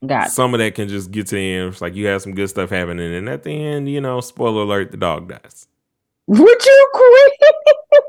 Got 0.06 0.30
some 0.30 0.54
of 0.54 0.60
that 0.60 0.74
can 0.74 0.88
just 0.88 1.10
get 1.10 1.26
to 1.26 1.34
the 1.34 1.52
end. 1.54 1.72
It's 1.72 1.82
like 1.82 1.94
you 1.94 2.06
have 2.06 2.22
some 2.22 2.34
good 2.34 2.48
stuff 2.48 2.70
happening, 2.70 3.14
and 3.14 3.28
at 3.28 3.42
the 3.42 3.50
end, 3.50 3.86
you 3.86 4.00
know, 4.00 4.22
spoiler 4.22 4.62
alert, 4.62 4.92
the 4.92 4.96
dog 4.96 5.28
dies. 5.28 5.68
Would 6.26 6.64
you 6.64 6.90
quit? 6.94 7.32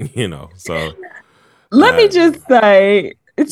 you 0.14 0.28
know, 0.28 0.50
so 0.56 0.92
let 1.70 1.94
uh, 1.94 1.96
me 1.96 2.08
just 2.08 2.46
say, 2.48 3.14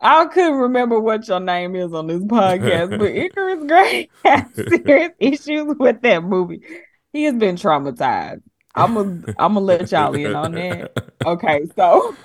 I 0.00 0.26
couldn't 0.32 0.54
remember 0.54 0.98
what 0.98 1.28
your 1.28 1.40
name 1.40 1.76
is 1.76 1.92
on 1.92 2.06
this 2.06 2.22
podcast, 2.22 2.98
but 2.98 3.10
Icarus 3.14 3.64
Gray 3.66 4.08
has 4.24 4.44
serious 4.54 5.12
issues 5.18 5.76
with 5.78 6.00
that 6.02 6.24
movie. 6.24 6.62
He 7.12 7.24
has 7.24 7.34
been 7.34 7.56
traumatized. 7.56 8.42
I'm 8.74 8.94
gonna 8.94 9.22
I'm 9.38 9.54
gonna 9.54 9.60
let 9.60 9.92
y'all 9.92 10.14
in 10.14 10.34
on 10.34 10.52
that. 10.52 11.12
Okay, 11.24 11.66
so 11.76 12.16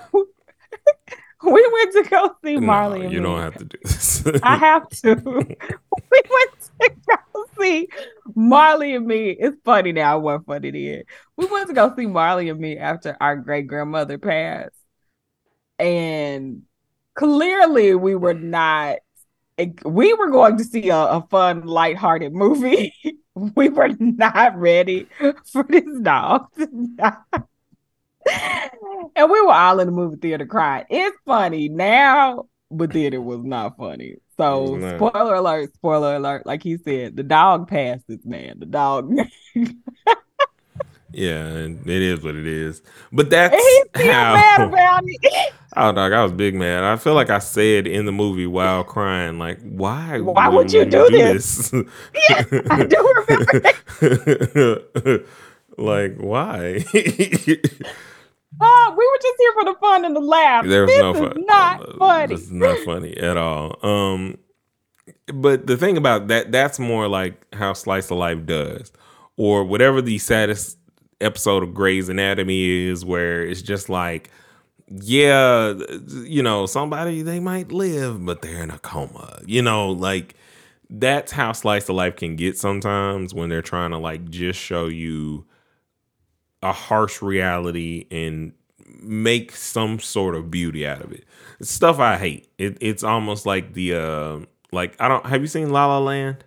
we 1.42 1.70
went 1.72 1.92
to 1.92 2.06
go 2.10 2.34
see 2.44 2.56
Marley. 2.56 3.04
No, 3.04 3.08
you 3.08 3.20
don't 3.20 3.40
have 3.40 3.56
to 3.58 3.64
do 3.64 3.78
this. 3.84 4.24
I 4.42 4.56
have 4.56 4.88
to. 4.88 5.14
we 5.14 5.22
went 5.24 6.54
to 6.80 6.90
go 7.06 7.16
see 7.60 7.88
Marley 8.34 8.94
and 8.94 9.06
me. 9.06 9.30
It's 9.30 9.56
funny 9.64 9.92
now. 9.92 10.18
Wasn't 10.18 10.46
funny 10.46 10.70
then. 10.70 11.02
We 11.36 11.46
went 11.46 11.68
to 11.68 11.74
go 11.74 11.94
see 11.96 12.06
Marley 12.06 12.48
and 12.48 12.60
me 12.60 12.78
after 12.78 13.16
our 13.20 13.36
great 13.36 13.66
grandmother 13.66 14.18
passed, 14.18 14.74
and 15.78 16.62
clearly 17.14 17.94
we 17.94 18.14
were 18.14 18.34
not. 18.34 18.98
We 19.84 20.14
were 20.14 20.30
going 20.30 20.56
to 20.56 20.64
see 20.64 20.88
a, 20.88 20.96
a 20.96 21.26
fun, 21.30 21.66
lighthearted 21.66 22.32
movie. 22.32 22.94
we 23.34 23.68
were 23.68 23.90
not 23.98 24.58
ready 24.58 25.06
for 25.44 25.64
this 25.68 25.84
dog 26.00 26.46
and 29.16 29.30
we 29.30 29.40
were 29.40 29.52
all 29.52 29.80
in 29.80 29.86
the 29.86 29.92
movie 29.92 30.16
theater 30.16 30.46
crying. 30.46 30.84
It's 30.90 31.16
funny 31.24 31.68
now, 31.68 32.46
but 32.70 32.92
then 32.92 33.12
it 33.12 33.22
was 33.22 33.44
not 33.44 33.76
funny. 33.76 34.16
So 34.40 34.96
spoiler 34.96 35.34
alert, 35.34 35.74
spoiler 35.74 36.16
alert. 36.16 36.46
Like 36.46 36.62
he 36.62 36.78
said, 36.78 37.14
the 37.14 37.22
dog 37.22 37.68
passed 37.68 38.08
this 38.08 38.24
man. 38.24 38.58
The 38.58 38.64
dog. 38.64 39.14
yeah, 41.12 41.46
it 41.58 41.86
is 41.86 42.22
what 42.22 42.34
it 42.34 42.46
is. 42.46 42.80
But 43.12 43.28
that's 43.28 43.54
he's 43.54 43.84
still 43.94 44.12
how, 44.12 44.34
mad 44.34 44.60
about 44.62 45.02
it. 45.06 45.52
oh, 45.76 45.92
dog, 45.92 46.12
I 46.12 46.22
was 46.22 46.32
big 46.32 46.54
mad. 46.54 46.84
I 46.84 46.96
feel 46.96 47.12
like 47.12 47.28
I 47.28 47.38
said 47.38 47.86
in 47.86 48.06
the 48.06 48.12
movie 48.12 48.46
while 48.46 48.82
crying, 48.82 49.38
like, 49.38 49.60
why? 49.60 50.20
Why 50.20 50.48
would 50.48 50.72
you 50.72 50.86
do, 50.86 51.06
do 51.10 51.18
this? 51.18 51.68
this? 51.68 51.84
yeah, 52.30 52.44
I 52.70 52.84
do 52.84 53.24
remember. 53.98 55.24
like, 55.76 56.16
why? 56.16 56.82
Oh, 58.60 58.94
we 58.96 59.06
were 59.06 59.18
just 59.22 59.36
here 59.38 59.52
for 59.52 59.64
the 59.64 59.78
fun 59.78 60.04
and 60.04 60.16
the 60.16 60.20
laugh. 60.20 60.66
There 60.66 60.82
was 60.82 60.90
this 60.90 61.00
no 61.00 61.14
fun. 61.14 61.44
Not 61.46 61.88
uh, 61.88 61.98
funny. 61.98 62.34
It's 62.34 62.50
not 62.50 62.78
funny 62.80 63.16
at 63.16 63.36
all. 63.36 63.78
Um, 63.82 64.38
but 65.32 65.66
the 65.66 65.76
thing 65.76 65.96
about 65.96 66.28
that, 66.28 66.50
that's 66.50 66.78
more 66.78 67.08
like 67.08 67.46
how 67.54 67.72
Slice 67.72 68.10
of 68.10 68.18
Life 68.18 68.46
does, 68.46 68.92
or 69.36 69.64
whatever 69.64 70.02
the 70.02 70.18
saddest 70.18 70.78
episode 71.20 71.62
of 71.62 71.74
Grey's 71.74 72.08
Anatomy 72.08 72.86
is, 72.88 73.04
where 73.04 73.42
it's 73.42 73.62
just 73.62 73.88
like, 73.88 74.30
yeah, 74.88 75.74
you 76.24 76.42
know, 76.42 76.66
somebody 76.66 77.22
they 77.22 77.38
might 77.38 77.70
live, 77.70 78.24
but 78.24 78.42
they're 78.42 78.62
in 78.62 78.70
a 78.70 78.78
coma. 78.78 79.40
You 79.46 79.62
know, 79.62 79.90
like 79.90 80.34
that's 80.90 81.30
how 81.30 81.52
Slice 81.52 81.88
of 81.88 81.94
Life 81.94 82.16
can 82.16 82.34
get 82.34 82.58
sometimes 82.58 83.32
when 83.32 83.48
they're 83.48 83.62
trying 83.62 83.92
to 83.92 83.98
like 83.98 84.28
just 84.28 84.58
show 84.58 84.86
you 84.86 85.46
a 86.62 86.72
harsh 86.72 87.22
reality 87.22 88.06
and 88.10 88.52
make 89.02 89.52
some 89.56 89.98
sort 89.98 90.34
of 90.34 90.50
beauty 90.50 90.86
out 90.86 91.02
of 91.02 91.12
it. 91.12 91.24
It's 91.60 91.70
stuff 91.70 91.98
I 91.98 92.18
hate. 92.18 92.48
It, 92.58 92.78
it's 92.80 93.04
almost 93.04 93.46
like 93.46 93.74
the 93.74 93.94
uh 93.94 94.38
like 94.72 94.96
I 95.00 95.08
don't 95.08 95.26
have 95.26 95.40
you 95.40 95.46
seen 95.46 95.70
La 95.70 95.86
La 95.86 95.98
Land? 95.98 96.44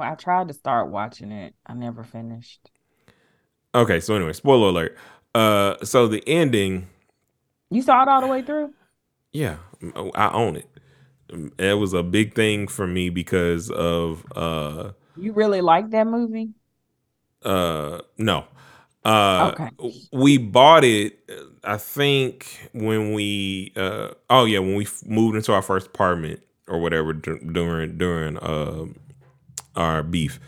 I 0.00 0.14
tried 0.16 0.48
to 0.48 0.54
start 0.54 0.90
watching 0.90 1.32
it. 1.32 1.54
I 1.64 1.72
never 1.74 2.04
finished. 2.04 2.70
Okay, 3.74 4.00
so 4.00 4.14
anyway, 4.14 4.32
spoiler 4.32 4.68
alert. 4.68 4.96
Uh, 5.34 5.76
so 5.84 6.08
the 6.08 6.22
ending. 6.26 6.88
You 7.70 7.82
saw 7.82 8.02
it 8.02 8.08
all 8.08 8.20
the 8.20 8.26
way 8.26 8.42
through. 8.42 8.74
Yeah, 9.32 9.56
I 10.14 10.30
own 10.32 10.56
it. 10.56 10.68
It 11.58 11.78
was 11.78 11.92
a 11.92 12.02
big 12.02 12.34
thing 12.34 12.68
for 12.68 12.86
me 12.86 13.10
because 13.10 13.70
of. 13.70 14.24
uh 14.34 14.92
You 15.16 15.32
really 15.32 15.62
like 15.62 15.90
that 15.90 16.06
movie? 16.06 16.50
Uh, 17.46 18.00
no. 18.18 18.44
Uh, 19.04 19.52
okay. 19.54 19.92
We 20.12 20.38
bought 20.38 20.84
it. 20.84 21.18
I 21.64 21.76
think 21.78 22.70
when 22.72 23.12
we. 23.12 23.72
Uh, 23.76 24.10
oh 24.30 24.44
yeah, 24.44 24.58
when 24.58 24.74
we 24.74 24.86
moved 25.06 25.36
into 25.36 25.52
our 25.52 25.62
first 25.62 25.88
apartment 25.88 26.40
or 26.68 26.80
whatever 26.80 27.12
during 27.12 27.98
during 27.98 28.38
uh, 28.38 28.86
our 29.76 30.02
beef 30.02 30.40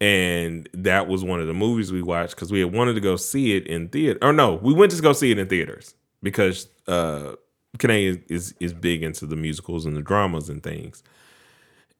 and 0.00 0.68
that 0.74 1.08
was 1.08 1.24
one 1.24 1.40
of 1.40 1.46
the 1.46 1.54
movies 1.54 1.92
we 1.92 2.02
watched 2.02 2.34
because 2.34 2.52
we 2.52 2.60
had 2.60 2.72
wanted 2.72 2.94
to 2.94 3.00
go 3.00 3.16
see 3.16 3.56
it 3.56 3.66
in 3.66 3.88
theater. 3.88 4.18
Or 4.22 4.32
no, 4.32 4.54
we 4.54 4.74
went 4.74 4.92
to 4.92 5.00
go 5.00 5.12
see 5.12 5.30
it 5.30 5.38
in 5.38 5.48
theaters 5.48 5.94
because 6.22 6.68
uh 6.86 7.34
Kanae 7.78 8.22
is, 8.30 8.54
is 8.60 8.72
big 8.72 9.02
into 9.02 9.26
the 9.26 9.36
musicals 9.36 9.84
and 9.86 9.96
the 9.96 10.02
dramas 10.02 10.48
and 10.48 10.62
things. 10.62 11.02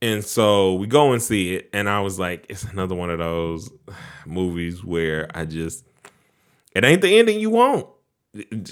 And 0.03 0.25
so 0.25 0.75
we 0.75 0.87
go 0.87 1.13
and 1.13 1.23
see 1.23 1.55
it, 1.55 1.71
and 1.73 1.89
I 1.89 2.01
was 2.01 2.19
like, 2.19 2.47
it's 2.49 2.65
another 2.65 2.95
one 2.95 3.11
of 3.11 3.19
those 3.19 3.71
movies 4.27 4.85
where 4.85 5.29
I 5.35 5.45
just 5.45 5.85
it 6.75 6.85
ain't 6.85 7.01
the 7.01 7.19
ending 7.19 7.41
you 7.41 7.51
want. 7.51 7.87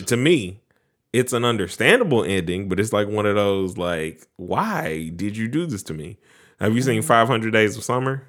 To 0.07 0.17
me, 0.17 0.61
it's 1.15 1.33
an 1.33 1.45
understandable 1.45 2.23
ending, 2.23 2.69
but 2.69 2.79
it's 2.79 2.93
like 2.93 3.09
one 3.09 3.25
of 3.25 3.35
those 3.35 3.79
like, 3.79 4.27
why 4.37 5.11
did 5.17 5.37
you 5.37 5.49
do 5.49 5.65
this 5.65 5.83
to 5.85 5.95
me? 5.95 6.19
Have 6.61 6.75
you 6.75 6.83
seen 6.83 7.01
mm-hmm. 7.01 7.09
500 7.09 7.51
Days 7.53 7.77
of 7.77 7.85
Summer? 7.85 8.27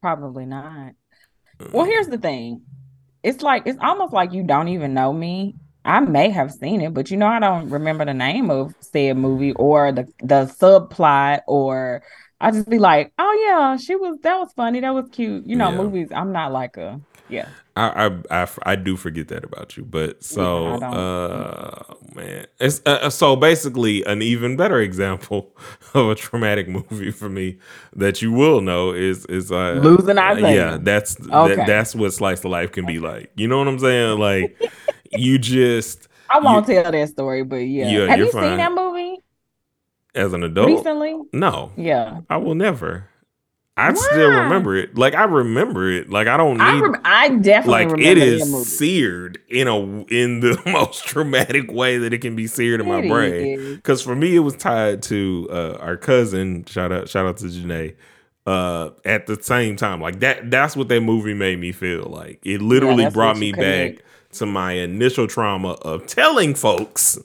Probably 0.00 0.46
not. 0.46 0.94
Well, 1.72 1.84
here's 1.84 2.08
the 2.08 2.18
thing. 2.18 2.62
It's 3.22 3.42
like 3.42 3.64
it's 3.66 3.78
almost 3.80 4.12
like 4.12 4.32
you 4.32 4.42
don't 4.42 4.68
even 4.68 4.94
know 4.94 5.12
me. 5.12 5.54
I 5.84 6.00
may 6.00 6.30
have 6.30 6.52
seen 6.52 6.80
it, 6.80 6.92
but 6.92 7.10
you 7.10 7.16
know 7.16 7.26
I 7.26 7.38
don't 7.38 7.70
remember 7.70 8.04
the 8.04 8.14
name 8.14 8.50
of 8.50 8.74
said 8.80 9.16
movie 9.16 9.52
or 9.52 9.92
the 9.92 10.06
the 10.20 10.44
subplot 10.46 11.40
or 11.46 12.02
I 12.40 12.50
just 12.50 12.68
be 12.68 12.78
like, 12.78 13.12
"Oh 13.18 13.46
yeah, 13.46 13.76
she 13.76 13.94
was 13.94 14.18
that 14.22 14.38
was 14.38 14.52
funny. 14.54 14.80
That 14.80 14.94
was 14.94 15.08
cute." 15.10 15.46
You 15.46 15.56
know, 15.56 15.70
yeah. 15.70 15.76
movies 15.76 16.08
I'm 16.14 16.32
not 16.32 16.52
like 16.52 16.76
a 16.76 17.00
yeah. 17.28 17.48
I, 17.76 18.08
I, 18.30 18.42
I 18.42 18.48
I 18.64 18.76
do 18.76 18.96
forget 18.96 19.28
that 19.28 19.44
about 19.44 19.76
you, 19.76 19.84
but 19.84 20.22
so 20.24 20.78
yeah, 20.80 20.90
uh 20.90 21.94
man, 22.14 22.46
it's 22.58 22.82
uh, 22.84 22.98
uh, 23.02 23.10
so 23.10 23.36
basically 23.36 24.04
an 24.04 24.22
even 24.22 24.56
better 24.56 24.80
example 24.80 25.54
of 25.94 26.10
a 26.10 26.14
traumatic 26.14 26.68
movie 26.68 27.10
for 27.10 27.28
me 27.28 27.58
that 27.94 28.20
you 28.20 28.32
will 28.32 28.60
know 28.60 28.92
is 28.92 29.24
is 29.26 29.52
uh, 29.52 29.80
losing 29.82 30.18
Isaiah. 30.18 30.72
Yeah, 30.72 30.78
that's 30.80 31.16
okay. 31.20 31.54
that, 31.54 31.66
that's 31.66 31.94
what 31.94 32.12
slice 32.12 32.40
of 32.40 32.50
life 32.50 32.72
can 32.72 32.86
be 32.86 32.98
like. 32.98 33.30
You 33.36 33.48
know 33.48 33.58
what 33.58 33.68
I'm 33.68 33.78
saying? 33.78 34.18
Like 34.18 34.60
you 35.10 35.38
just 35.38 36.08
I 36.28 36.38
won't 36.38 36.68
you, 36.68 36.82
tell 36.82 36.92
that 36.92 37.08
story, 37.08 37.42
but 37.42 37.56
yeah. 37.56 37.88
yeah 37.88 38.06
Have 38.06 38.18
you 38.18 38.30
fine. 38.30 38.42
seen 38.42 38.56
that 38.58 38.72
movie 38.72 39.18
as 40.14 40.32
an 40.32 40.42
adult 40.44 40.68
recently? 40.68 41.16
No. 41.32 41.72
Yeah, 41.76 42.20
I 42.28 42.36
will 42.36 42.54
never. 42.54 43.08
I 43.76 43.94
still 43.94 44.28
remember 44.28 44.76
it. 44.76 44.96
Like 44.98 45.14
I 45.14 45.24
remember 45.24 45.90
it. 45.90 46.10
Like 46.10 46.26
I 46.26 46.36
don't 46.36 46.58
need. 46.58 46.64
I, 46.64 46.80
rem- 46.80 47.00
I 47.02 47.28
definitely 47.30 47.86
like 47.86 48.00
it 48.00 48.18
is 48.18 48.76
seared 48.76 49.38
in 49.48 49.68
a 49.68 49.78
in 50.12 50.40
the 50.40 50.60
most 50.66 51.04
traumatic 51.04 51.72
way 51.72 51.96
that 51.96 52.12
it 52.12 52.18
can 52.18 52.36
be 52.36 52.46
seared 52.46 52.80
in 52.80 52.88
my 52.88 53.06
brain. 53.08 53.76
Because 53.76 54.02
for 54.02 54.14
me, 54.14 54.36
it 54.36 54.40
was 54.40 54.54
tied 54.56 55.02
to 55.04 55.48
uh, 55.50 55.78
our 55.80 55.96
cousin. 55.96 56.64
Shout 56.66 56.92
out, 56.92 57.08
shout 57.08 57.26
out 57.26 57.38
to 57.38 57.46
Janae. 57.46 57.96
Uh, 58.46 58.90
at 59.04 59.26
the 59.26 59.40
same 59.42 59.76
time, 59.76 60.00
like 60.00 60.20
that. 60.20 60.50
That's 60.50 60.76
what 60.76 60.88
that 60.88 61.00
movie 61.00 61.34
made 61.34 61.58
me 61.58 61.72
feel 61.72 62.04
like. 62.04 62.40
It 62.44 62.60
literally 62.60 63.04
yeah, 63.04 63.10
brought 63.10 63.38
me 63.38 63.52
back 63.52 64.02
to 64.32 64.46
my 64.46 64.72
initial 64.72 65.26
trauma 65.26 65.72
of 65.82 66.06
telling 66.06 66.54
folks, 66.54 67.18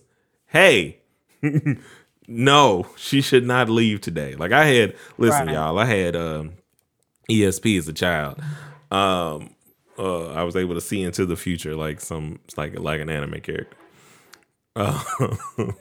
"Hey." 0.47 0.99
no, 2.27 2.87
she 2.97 3.21
should 3.21 3.45
not 3.45 3.69
leave 3.69 4.01
today. 4.01 4.35
Like 4.35 4.51
I 4.51 4.65
had, 4.65 4.95
listen, 5.17 5.47
right. 5.47 5.53
y'all, 5.53 5.77
I 5.77 5.85
had 5.85 6.15
um, 6.15 6.53
ESP 7.29 7.77
as 7.77 7.87
a 7.87 7.93
child. 7.93 8.41
Um, 8.91 9.55
uh, 9.97 10.27
I 10.33 10.43
was 10.43 10.55
able 10.55 10.75
to 10.75 10.81
see 10.81 11.01
into 11.01 11.25
the 11.25 11.35
future 11.35 11.75
like 11.75 12.01
some 12.01 12.39
like 12.57 12.77
like 12.79 12.99
an 12.99 13.09
anime 13.09 13.41
character. 13.41 13.77
Uh, 14.75 15.03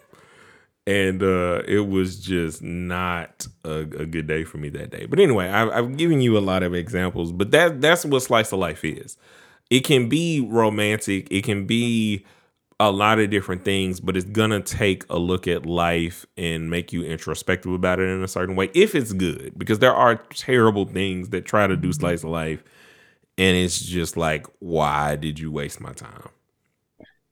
and 0.86 1.22
uh, 1.22 1.62
it 1.66 1.88
was 1.88 2.20
just 2.20 2.62
not 2.62 3.46
a, 3.64 3.80
a, 3.80 4.06
good 4.06 4.28
day 4.28 4.44
for 4.44 4.58
me 4.58 4.68
that 4.68 4.90
day. 4.90 5.06
But 5.06 5.18
anyway, 5.18 5.48
I, 5.48 5.78
I've 5.78 5.96
given 5.96 6.20
you 6.20 6.38
a 6.38 6.40
lot 6.40 6.62
of 6.62 6.74
examples, 6.74 7.32
but 7.32 7.50
that 7.50 7.80
that's 7.80 8.04
what 8.04 8.22
slice 8.22 8.52
of 8.52 8.60
life 8.60 8.84
is. 8.84 9.16
It 9.70 9.80
can 9.80 10.08
be 10.08 10.40
romantic. 10.40 11.28
It 11.30 11.44
can 11.44 11.66
be 11.66 12.24
a 12.80 12.90
lot 12.90 13.18
of 13.18 13.30
different 13.30 13.64
things, 13.64 14.00
but 14.00 14.16
it's 14.16 14.26
gonna 14.26 14.60
take 14.60 15.04
a 15.08 15.18
look 15.18 15.46
at 15.46 15.64
life 15.64 16.26
and 16.36 16.68
make 16.70 16.92
you 16.92 17.04
introspective 17.04 17.72
about 17.72 18.00
it 18.00 18.08
in 18.08 18.22
a 18.22 18.28
certain 18.28 18.56
way 18.56 18.70
if 18.74 18.94
it's 18.94 19.12
good. 19.12 19.52
Because 19.56 19.78
there 19.78 19.94
are 19.94 20.16
terrible 20.16 20.84
things 20.84 21.30
that 21.30 21.44
try 21.44 21.66
to 21.66 21.76
do 21.76 21.92
slice 21.92 22.24
of 22.24 22.30
life, 22.30 22.62
and 23.38 23.56
it's 23.56 23.80
just 23.80 24.16
like, 24.16 24.46
why 24.58 25.16
did 25.16 25.38
you 25.38 25.50
waste 25.50 25.80
my 25.80 25.92
time? 25.92 26.28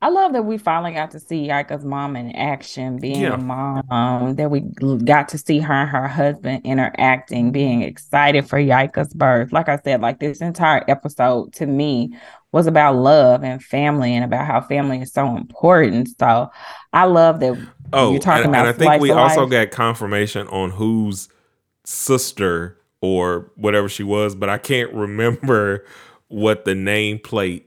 I 0.02 0.08
love 0.08 0.32
that 0.32 0.42
we 0.42 0.58
finally 0.58 0.92
got 0.92 1.12
to 1.12 1.20
see 1.20 1.46
Yika's 1.46 1.84
mom 1.84 2.16
in 2.16 2.32
action, 2.32 2.98
being 2.98 3.20
yeah. 3.20 3.34
a 3.34 3.38
mom. 3.38 4.34
That 4.34 4.50
we 4.50 4.62
got 5.04 5.28
to 5.28 5.38
see 5.38 5.60
her 5.60 5.72
and 5.72 5.88
her 5.88 6.08
husband 6.08 6.62
interacting, 6.64 7.52
being 7.52 7.82
excited 7.82 8.48
for 8.48 8.58
Yika's 8.58 9.14
birth. 9.14 9.52
Like 9.52 9.68
I 9.68 9.78
said, 9.84 10.00
like 10.00 10.18
this 10.18 10.40
entire 10.40 10.84
episode 10.88 11.52
to 11.54 11.66
me 11.66 12.16
was 12.50 12.66
about 12.66 12.96
love 12.96 13.44
and 13.44 13.62
family 13.62 14.12
and 14.12 14.24
about 14.24 14.44
how 14.44 14.60
family 14.60 15.02
is 15.02 15.12
so 15.12 15.36
important. 15.36 16.08
So 16.18 16.50
I 16.92 17.04
love 17.04 17.38
that 17.38 17.56
oh, 17.92 18.10
you're 18.10 18.20
talking 18.20 18.46
and, 18.46 18.54
about. 18.56 18.66
And 18.66 18.74
I 18.74 18.78
think 18.78 19.00
we 19.00 19.12
also 19.12 19.46
got 19.46 19.70
confirmation 19.70 20.48
on 20.48 20.70
whose 20.70 21.28
sister 21.84 22.76
or 23.00 23.52
whatever 23.54 23.88
she 23.88 24.02
was, 24.02 24.34
but 24.34 24.48
I 24.48 24.58
can't 24.58 24.92
remember 24.92 25.86
what 26.26 26.64
the 26.64 26.72
nameplate 26.72 27.66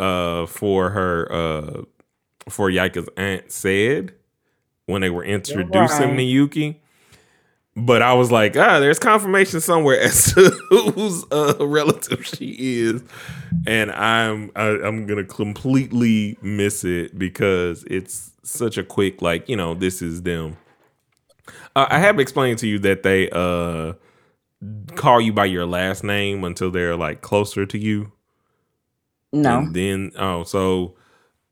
uh, 0.00 0.46
for 0.46 0.90
her 0.90 1.30
uh, 1.32 1.82
for 2.48 2.68
Yika's 2.70 3.08
aunt 3.16 3.52
said 3.52 4.14
when 4.86 5.02
they 5.02 5.10
were 5.10 5.24
introducing 5.24 6.10
right. 6.10 6.18
Miyuki 6.18 6.76
but 7.76 8.02
I 8.02 8.14
was 8.14 8.32
like, 8.32 8.56
ah, 8.56 8.80
there's 8.80 8.98
confirmation 8.98 9.60
somewhere 9.60 10.00
as 10.00 10.34
to 10.34 10.50
whose 10.70 11.24
uh, 11.30 11.66
relative 11.66 12.26
she 12.26 12.56
is, 12.58 13.02
and 13.66 13.90
I'm 13.92 14.50
I, 14.56 14.68
am 14.68 14.84
i 14.84 14.88
am 14.88 15.06
gonna 15.06 15.24
completely 15.24 16.36
miss 16.42 16.84
it 16.84 17.18
because 17.18 17.84
it's 17.84 18.32
such 18.42 18.78
a 18.78 18.82
quick 18.82 19.22
like 19.22 19.48
you 19.48 19.56
know 19.56 19.74
this 19.74 20.02
is 20.02 20.22
them. 20.22 20.56
Uh, 21.76 21.86
I 21.88 21.98
have 21.98 22.18
explained 22.18 22.58
to 22.60 22.68
you 22.68 22.78
that 22.80 23.02
they 23.02 23.30
uh 23.30 23.94
call 24.94 25.20
you 25.20 25.32
by 25.32 25.46
your 25.46 25.66
last 25.66 26.04
name 26.04 26.44
until 26.44 26.70
they're 26.70 26.96
like 26.96 27.22
closer 27.22 27.66
to 27.66 27.78
you. 27.78 28.12
No. 29.32 29.58
And 29.58 29.74
then 29.74 30.12
oh, 30.16 30.44
so 30.44 30.96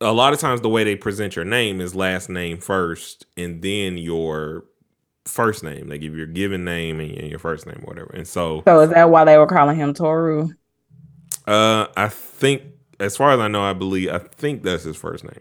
a 0.01 0.13
lot 0.13 0.33
of 0.33 0.41
times 0.41 0.61
the 0.61 0.69
way 0.69 0.85
they 0.85 0.97
present 0.97 1.37
your 1.37 1.45
name 1.45 1.81
is 1.81 1.95
last 1.95 2.29
name 2.29 2.59
first, 2.59 3.27
and 3.37 3.63
then 3.63 3.99
your 3.99 4.65
first 5.25 5.63
name. 5.63 5.89
They 5.89 5.99
give 5.99 6.17
your 6.17 6.27
given 6.27 6.65
name 6.65 7.01
and 7.01 7.29
your 7.29 7.39
first 7.39 7.67
name, 7.67 7.83
whatever. 7.85 8.11
And 8.11 8.27
so, 8.27 8.63
so 8.67 8.81
is 8.81 8.91
that 8.91 9.11
why 9.11 9.25
they 9.25 9.37
were 9.39 9.47
calling 9.47 9.77
him 9.77 9.95
Toru? 9.95 10.49
Uh, 11.47 11.87
I 11.97 12.09
think, 12.09 12.63
as 13.01 13.17
far 13.17 13.33
as 13.33 13.41
I 13.41 13.49
know, 13.49 13.63
I 13.63 13.73
believe, 13.73 14.11
I 14.11 14.19
think 14.19 14.63
that's 14.63 14.85
his 14.85 14.97
first 14.97 15.25
name. 15.25 15.41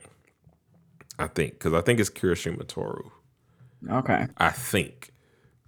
I 1.20 1.28
think 1.28 1.54
because 1.54 1.74
I 1.74 1.82
think 1.82 2.00
it's 2.00 2.10
Kirishima 2.10 2.68
Toru. 2.68 3.10
Okay. 3.90 4.28
I 4.38 4.50
think. 4.52 5.12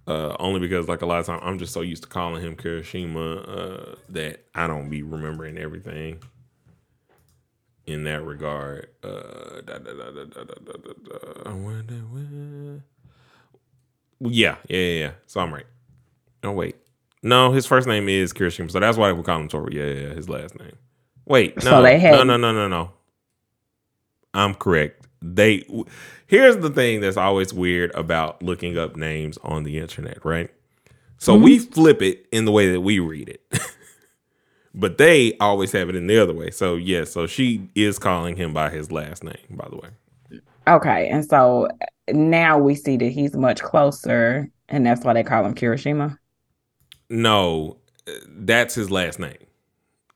Uh, 0.06 0.34
only 0.40 0.58
because 0.58 0.88
like 0.88 1.02
a 1.02 1.06
lot 1.06 1.20
of 1.20 1.26
times 1.26 1.42
I'm 1.44 1.58
just 1.58 1.72
so 1.72 1.82
used 1.82 2.02
to 2.02 2.08
calling 2.08 2.42
him 2.42 2.56
Kirishima 2.56 3.48
uh, 3.92 3.94
that 4.08 4.44
I 4.54 4.66
don't 4.66 4.88
be 4.88 5.02
remembering 5.02 5.56
everything 5.58 6.20
in 7.86 8.04
that 8.04 8.24
regard. 8.24 8.88
Uh, 9.02 9.60
da, 9.64 9.78
da, 9.78 9.92
da, 9.92 10.24
yeah, 14.20 14.56
yeah, 14.68 14.78
yeah, 14.78 14.98
yeah. 14.98 15.10
So 15.26 15.40
I'm 15.40 15.52
right. 15.52 15.66
Oh 16.42 16.52
wait, 16.52 16.76
no, 17.22 17.52
his 17.52 17.66
first 17.66 17.86
name 17.86 18.08
is 18.08 18.32
Kirishima, 18.32 18.70
so 18.70 18.80
that's 18.80 18.96
why 18.96 19.12
we 19.12 19.22
call 19.22 19.40
him 19.40 19.48
Toru. 19.48 19.70
Yeah, 19.72 20.08
yeah, 20.08 20.14
his 20.14 20.28
last 20.28 20.58
name. 20.58 20.76
Wait, 21.26 21.56
no, 21.56 21.70
so 21.70 21.82
they 21.82 21.98
had- 21.98 22.12
no, 22.12 22.24
no, 22.24 22.36
no, 22.36 22.52
no, 22.52 22.68
no. 22.68 22.92
I'm 24.32 24.54
correct. 24.54 25.06
They 25.22 25.66
here's 26.26 26.58
the 26.58 26.70
thing 26.70 27.00
that's 27.00 27.16
always 27.16 27.52
weird 27.52 27.94
about 27.94 28.42
looking 28.42 28.78
up 28.78 28.96
names 28.96 29.38
on 29.42 29.64
the 29.64 29.78
internet, 29.78 30.24
right? 30.24 30.50
So 31.18 31.34
mm-hmm. 31.34 31.44
we 31.44 31.58
flip 31.58 32.00
it 32.00 32.26
in 32.32 32.46
the 32.46 32.52
way 32.52 32.70
that 32.72 32.80
we 32.80 32.98
read 32.98 33.28
it. 33.28 33.42
but 34.74 34.98
they 34.98 35.36
always 35.38 35.72
have 35.72 35.88
it 35.88 35.96
in 35.96 36.06
the 36.06 36.18
other 36.18 36.34
way. 36.34 36.50
So 36.50 36.76
yeah, 36.76 37.04
so 37.04 37.26
she 37.26 37.68
is 37.74 37.98
calling 37.98 38.36
him 38.36 38.52
by 38.52 38.70
his 38.70 38.90
last 38.92 39.24
name, 39.24 39.36
by 39.50 39.68
the 39.68 39.76
way. 39.76 39.90
Okay, 40.68 41.08
and 41.08 41.24
so 41.24 41.68
now 42.08 42.58
we 42.58 42.74
see 42.74 42.96
that 42.96 43.10
he's 43.10 43.34
much 43.34 43.62
closer, 43.62 44.48
and 44.68 44.86
that's 44.86 45.04
why 45.04 45.14
they 45.14 45.24
call 45.24 45.44
him 45.44 45.54
Kirishima. 45.54 46.16
No, 47.08 47.78
that's 48.28 48.74
his 48.74 48.90
last 48.90 49.18
name. 49.18 49.36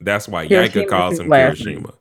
That's 0.00 0.28
why 0.28 0.46
Kirishima 0.46 0.84
Yaika 0.84 0.88
calls 0.88 1.18
him 1.18 1.28
Kirishima. 1.28 1.94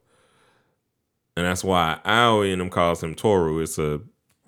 And 1.35 1.45
that's 1.45 1.63
why 1.63 1.99
Aoi 2.05 2.51
and 2.51 2.61
him 2.61 2.69
calls 2.69 3.01
him 3.01 3.15
Toru. 3.15 3.59
It's 3.59 3.79
a 3.79 4.01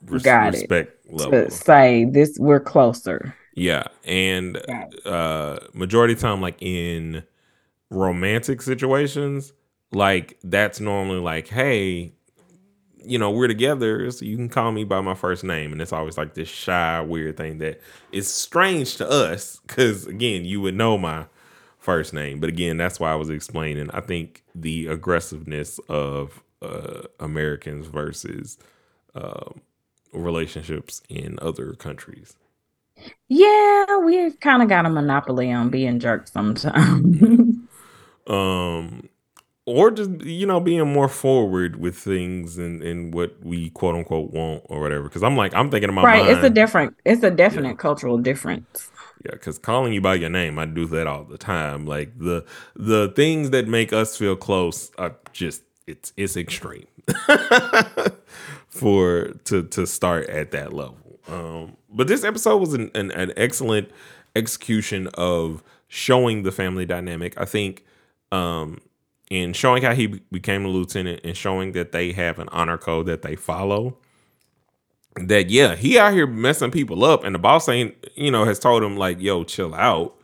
res- 0.05 0.23
Got 0.23 0.53
it. 0.55 0.57
respect 0.59 1.11
level. 1.11 1.31
To 1.31 1.51
say 1.51 2.05
this, 2.05 2.37
we're 2.39 2.59
closer. 2.59 3.35
Yeah, 3.55 3.87
and 4.03 4.61
uh 5.05 5.59
majority 5.73 6.13
of 6.13 6.19
time 6.19 6.41
like 6.41 6.61
in 6.61 7.23
romantic 7.95 8.61
situations, 8.61 9.53
like 9.91 10.37
that's 10.43 10.79
normally 10.79 11.19
like, 11.19 11.47
hey, 11.47 12.13
you 13.03 13.19
know, 13.19 13.31
we're 13.31 13.47
together, 13.47 14.09
so 14.11 14.25
you 14.25 14.35
can 14.35 14.49
call 14.49 14.71
me 14.71 14.83
by 14.83 15.01
my 15.01 15.13
first 15.15 15.43
name. 15.43 15.71
And 15.71 15.81
it's 15.81 15.93
always 15.93 16.17
like 16.17 16.33
this 16.33 16.49
shy, 16.49 17.01
weird 17.01 17.37
thing 17.37 17.59
that 17.59 17.81
is 18.11 18.31
strange 18.31 18.97
to 18.97 19.09
us, 19.09 19.59
because 19.67 20.07
again, 20.07 20.45
you 20.45 20.61
would 20.61 20.75
know 20.75 20.97
my 20.97 21.27
first 21.79 22.13
name. 22.13 22.39
But 22.39 22.49
again, 22.49 22.77
that's 22.77 22.99
why 22.99 23.11
I 23.11 23.15
was 23.15 23.29
explaining. 23.29 23.91
I 23.91 24.01
think 24.01 24.43
the 24.55 24.87
aggressiveness 24.87 25.79
of 25.89 26.43
uh 26.61 27.03
Americans 27.19 27.87
versus 27.87 28.57
um 29.13 29.61
relationships 30.13 31.01
in 31.09 31.37
other 31.41 31.73
countries. 31.73 32.35
Yeah, 33.27 33.97
we 33.99 34.31
kind 34.33 34.61
of 34.63 34.69
got 34.69 34.85
a 34.85 34.89
monopoly 34.89 35.51
on 35.51 35.69
being 35.69 35.99
jerks 35.99 36.31
sometimes. 36.31 37.19
um 38.27 39.09
or 39.65 39.89
just 39.91 40.09
you 40.21 40.45
know 40.45 40.59
being 40.59 40.87
more 40.91 41.07
forward 41.09 41.77
with 41.77 41.95
things 41.97 42.57
and 42.57 42.81
and 42.83 43.13
what 43.13 43.35
we 43.43 43.69
quote 43.71 43.95
unquote 43.95 44.31
want 44.31 44.63
or 44.65 44.79
whatever 44.81 45.03
because 45.03 45.23
i'm 45.23 45.35
like 45.35 45.53
i'm 45.53 45.69
thinking 45.71 45.89
about 45.89 46.03
my 46.03 46.07
right. 46.07 46.25
mind 46.25 46.37
It's 46.37 46.45
a 46.45 46.49
different, 46.49 46.95
it's 47.05 47.23
a 47.23 47.31
definite 47.31 47.77
cultural 47.79 48.17
difference. 48.17 48.89
yeah 49.25 49.31
because 49.31 49.57
calling 49.57 49.93
you 49.93 50.01
by 50.01 50.15
your 50.15 50.29
name 50.29 50.59
i 50.59 50.65
do 50.65 50.85
that 50.87 51.07
all 51.07 51.23
the 51.23 51.37
time 51.37 51.85
like 51.85 52.17
the 52.17 52.45
the 52.75 53.09
things 53.15 53.49
that 53.51 53.67
make 53.67 53.91
us 53.93 54.17
feel 54.17 54.35
close 54.35 54.91
are 54.97 55.15
just 55.33 55.63
it's 55.87 56.13
it's 56.17 56.35
extreme 56.37 56.87
for 58.69 59.29
to 59.45 59.63
to 59.63 59.85
start 59.87 60.27
at 60.29 60.51
that 60.51 60.73
level 60.73 61.19
um 61.27 61.75
but 61.89 62.07
this 62.07 62.23
episode 62.23 62.57
was 62.57 62.73
an, 62.73 62.91
an, 62.93 63.11
an 63.11 63.31
excellent 63.37 63.89
execution 64.35 65.07
of 65.15 65.63
showing 65.87 66.43
the 66.43 66.51
family 66.51 66.85
dynamic 66.85 67.39
i 67.39 67.45
think 67.45 67.84
um 68.31 68.79
and 69.31 69.55
showing 69.55 69.81
how 69.81 69.93
he 69.93 70.07
became 70.31 70.65
a 70.65 70.67
lieutenant 70.67 71.21
and 71.23 71.35
showing 71.35 71.71
that 71.71 71.91
they 71.91 72.11
have 72.11 72.39
an 72.39 72.47
honor 72.51 72.77
code 72.77 73.07
that 73.07 73.21
they 73.21 73.35
follow 73.35 73.97
that 75.15 75.49
yeah 75.49 75.75
he 75.75 75.97
out 75.97 76.13
here 76.13 76.27
messing 76.27 76.71
people 76.71 77.03
up. 77.03 77.23
And 77.23 77.33
the 77.33 77.39
boss 77.39 77.69
ain't 77.69 77.95
you 78.15 78.31
know 78.31 78.45
has 78.45 78.59
told 78.59 78.83
him 78.83 78.97
like 78.97 79.19
yo 79.19 79.43
chill 79.43 79.73
out. 79.73 80.15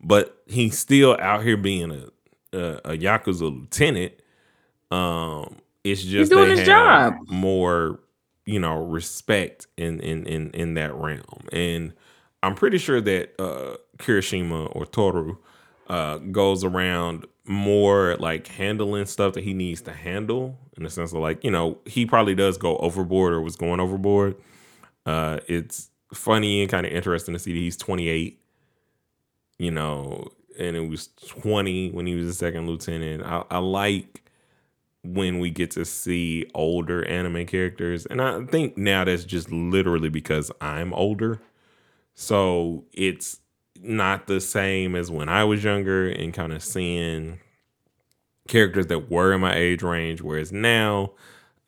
But 0.00 0.42
he's 0.46 0.78
still 0.78 1.16
out 1.20 1.42
here 1.42 1.56
being 1.56 1.90
a 1.90 2.08
a, 2.56 2.92
a 2.92 2.98
yakuza 2.98 3.42
lieutenant. 3.42 4.14
Um 4.90 5.56
it's 5.84 6.02
just 6.02 6.12
he's 6.12 6.28
doing 6.30 6.48
they 6.48 6.56
his 6.56 6.66
job. 6.66 7.14
more 7.28 8.00
you 8.46 8.58
know 8.58 8.82
respect 8.84 9.66
in 9.76 10.00
in 10.00 10.26
in 10.26 10.50
in 10.52 10.74
that 10.74 10.94
realm. 10.94 11.46
And 11.52 11.92
i'm 12.42 12.54
pretty 12.54 12.78
sure 12.78 13.00
that 13.00 13.34
uh 13.40 13.76
kirishima 13.98 14.74
or 14.74 14.86
toru 14.86 15.36
uh 15.88 16.18
goes 16.18 16.64
around 16.64 17.26
more 17.44 18.16
like 18.18 18.46
handling 18.46 19.06
stuff 19.06 19.32
that 19.32 19.44
he 19.44 19.54
needs 19.54 19.80
to 19.80 19.92
handle 19.92 20.58
in 20.76 20.82
the 20.82 20.90
sense 20.90 21.12
of 21.12 21.18
like 21.18 21.42
you 21.42 21.50
know 21.50 21.78
he 21.86 22.04
probably 22.04 22.34
does 22.34 22.58
go 22.58 22.76
overboard 22.78 23.32
or 23.32 23.40
was 23.40 23.56
going 23.56 23.80
overboard. 23.80 24.36
Uh 25.06 25.38
it's 25.48 25.90
funny 26.12 26.62
and 26.62 26.70
kind 26.70 26.86
of 26.86 26.92
interesting 26.92 27.34
to 27.34 27.38
see 27.38 27.52
that 27.52 27.58
he's 27.58 27.76
28 27.76 28.40
you 29.58 29.70
know 29.70 30.28
and 30.58 30.76
it 30.76 30.88
was 30.88 31.08
20 31.26 31.90
when 31.90 32.06
he 32.06 32.14
was 32.14 32.26
a 32.26 32.34
second 32.34 32.66
lieutenant. 32.66 33.22
I, 33.22 33.44
I 33.50 33.58
like 33.58 34.22
when 35.04 35.38
we 35.38 35.50
get 35.50 35.70
to 35.72 35.84
see 35.84 36.50
older 36.54 37.04
anime 37.04 37.46
characters 37.46 38.04
and 38.06 38.20
i 38.20 38.44
think 38.46 38.76
now 38.76 39.04
that's 39.04 39.24
just 39.24 39.50
literally 39.50 40.08
because 40.08 40.50
i'm 40.60 40.92
older. 40.92 41.40
So 42.14 42.84
it's 42.92 43.38
not 43.82 44.26
the 44.26 44.40
same 44.40 44.94
as 44.94 45.10
when 45.10 45.28
I 45.28 45.44
was 45.44 45.64
younger 45.64 46.08
and 46.08 46.32
kind 46.34 46.52
of 46.52 46.62
seeing 46.62 47.40
characters 48.48 48.86
that 48.86 49.10
were 49.10 49.32
in 49.32 49.40
my 49.40 49.54
age 49.54 49.82
range. 49.82 50.20
Whereas 50.22 50.52
now, 50.52 51.12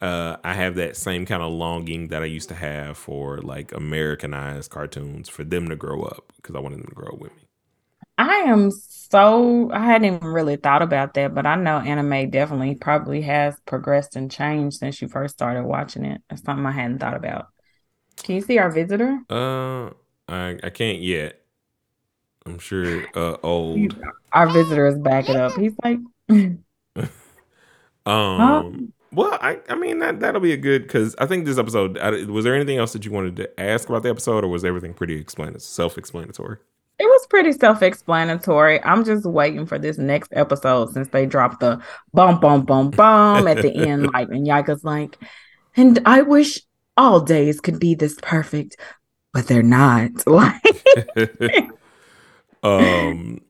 uh, 0.00 0.36
I 0.44 0.54
have 0.54 0.76
that 0.76 0.96
same 0.96 1.26
kind 1.26 1.42
of 1.42 1.52
longing 1.52 2.08
that 2.08 2.22
I 2.22 2.26
used 2.26 2.48
to 2.50 2.54
have 2.54 2.96
for 2.98 3.38
like 3.38 3.72
Americanized 3.72 4.70
cartoons 4.70 5.28
for 5.28 5.44
them 5.44 5.68
to 5.68 5.76
grow 5.76 6.02
up 6.02 6.32
because 6.36 6.54
I 6.56 6.60
wanted 6.60 6.80
them 6.80 6.88
to 6.88 6.94
grow 6.94 7.08
up 7.10 7.18
with 7.20 7.34
me. 7.36 7.42
I 8.18 8.34
am 8.48 8.70
so, 8.70 9.70
I 9.72 9.84
hadn't 9.84 10.14
even 10.14 10.28
really 10.28 10.56
thought 10.56 10.82
about 10.82 11.14
that, 11.14 11.34
but 11.34 11.46
I 11.46 11.54
know 11.56 11.78
anime 11.78 12.30
definitely 12.30 12.74
probably 12.74 13.22
has 13.22 13.58
progressed 13.66 14.16
and 14.16 14.30
changed 14.30 14.76
since 14.78 15.00
you 15.00 15.08
first 15.08 15.34
started 15.34 15.64
watching 15.64 16.04
it. 16.04 16.20
That's 16.28 16.42
something 16.42 16.66
I 16.66 16.72
hadn't 16.72 16.98
thought 16.98 17.16
about. 17.16 17.46
Can 18.22 18.36
you 18.36 18.42
see 18.42 18.58
our 18.58 18.70
visitor? 18.70 19.20
Uh, 19.28 19.90
I 20.28 20.58
I 20.62 20.70
can't 20.70 21.00
yet. 21.00 21.39
I'm 22.46 22.58
sure 22.58 23.04
uh 23.14 23.36
old. 23.42 24.00
Our 24.32 24.48
visitor 24.48 24.86
is 24.86 24.98
backing 24.98 25.36
up. 25.36 25.52
He's 25.56 25.74
like, 25.82 25.98
Um. 28.06 28.92
Well, 29.12 29.36
I 29.40 29.58
I 29.68 29.74
mean 29.74 29.98
that 29.98 30.20
that'll 30.20 30.40
be 30.40 30.52
a 30.52 30.56
good 30.56 30.82
because 30.82 31.14
I 31.18 31.26
think 31.26 31.44
this 31.44 31.58
episode. 31.58 31.98
I, 31.98 32.24
was 32.24 32.44
there 32.44 32.54
anything 32.54 32.78
else 32.78 32.92
that 32.92 33.04
you 33.04 33.10
wanted 33.10 33.36
to 33.36 33.60
ask 33.60 33.88
about 33.88 34.02
the 34.04 34.10
episode, 34.10 34.44
or 34.44 34.48
was 34.48 34.64
everything 34.64 34.94
pretty 34.94 35.16
explanatory, 35.16 35.60
self-explanatory? 35.60 36.58
It 36.98 37.04
was 37.04 37.26
pretty 37.28 37.52
self-explanatory. 37.52 38.82
I'm 38.84 39.04
just 39.04 39.24
waiting 39.24 39.66
for 39.66 39.78
this 39.78 39.98
next 39.98 40.32
episode 40.32 40.92
since 40.92 41.08
they 41.08 41.26
dropped 41.26 41.60
the 41.60 41.82
bum 42.12 42.38
bum 42.40 42.64
bum 42.64 42.90
bum 42.90 43.48
at 43.48 43.62
the 43.62 43.74
end, 43.74 44.10
like 44.12 44.28
and 44.28 44.46
Yaika's 44.46 44.84
like, 44.84 45.18
and 45.76 45.98
I 46.06 46.22
wish 46.22 46.60
all 46.96 47.20
days 47.20 47.60
could 47.60 47.80
be 47.80 47.94
this 47.94 48.16
perfect, 48.22 48.76
but 49.32 49.48
they're 49.48 49.62
not. 49.62 50.10
Like 50.26 50.62
um. 52.62 53.40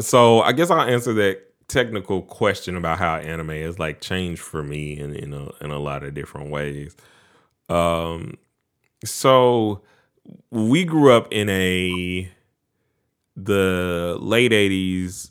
So 0.00 0.42
I 0.42 0.52
guess 0.52 0.70
I'll 0.70 0.80
answer 0.82 1.12
that 1.14 1.42
technical 1.68 2.22
question 2.22 2.76
about 2.76 2.98
how 2.98 3.16
anime 3.16 3.50
has 3.50 3.78
like 3.78 4.00
changed 4.00 4.42
for 4.42 4.62
me 4.62 4.98
in 4.98 5.14
in 5.14 5.32
a 5.34 5.48
in 5.64 5.70
a 5.70 5.78
lot 5.78 6.02
of 6.04 6.14
different 6.14 6.50
ways. 6.50 6.96
Um. 7.68 8.38
So 9.04 9.82
we 10.50 10.84
grew 10.84 11.12
up 11.12 11.28
in 11.32 11.48
a 11.48 12.30
the 13.36 14.16
late 14.20 14.52
80s 14.52 15.30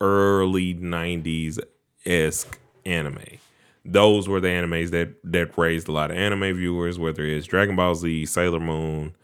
early 0.00 0.74
90s 0.74 1.58
esque 2.06 2.58
anime 2.86 3.38
those 3.84 4.28
were 4.28 4.40
the 4.40 4.48
animes 4.48 4.90
that 4.90 5.14
that 5.24 5.56
raised 5.56 5.88
a 5.88 5.92
lot 5.92 6.10
of 6.10 6.16
anime 6.16 6.54
viewers 6.56 6.98
whether 6.98 7.24
it's 7.24 7.46
dragon 7.46 7.76
ball 7.76 7.94
z 7.94 8.24
sailor 8.26 8.60
moon 8.60 9.14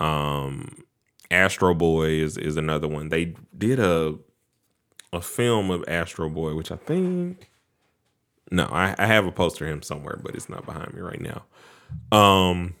um 0.00 0.84
astro 1.30 1.74
boy 1.74 2.08
is 2.08 2.36
is 2.36 2.56
another 2.56 2.88
one 2.88 3.08
they 3.08 3.34
did 3.56 3.78
a 3.80 4.14
a 5.12 5.20
film 5.20 5.70
of 5.70 5.84
astro 5.88 6.28
boy 6.28 6.54
which 6.54 6.70
i 6.70 6.76
think 6.76 7.50
no 8.50 8.64
i, 8.66 8.94
I 8.98 9.06
have 9.06 9.26
a 9.26 9.32
poster 9.32 9.66
of 9.66 9.72
him 9.72 9.82
somewhere 9.82 10.18
but 10.22 10.34
it's 10.34 10.48
not 10.48 10.66
behind 10.66 10.94
me 10.94 11.00
right 11.00 11.20
now 11.20 11.44
um 12.16 12.74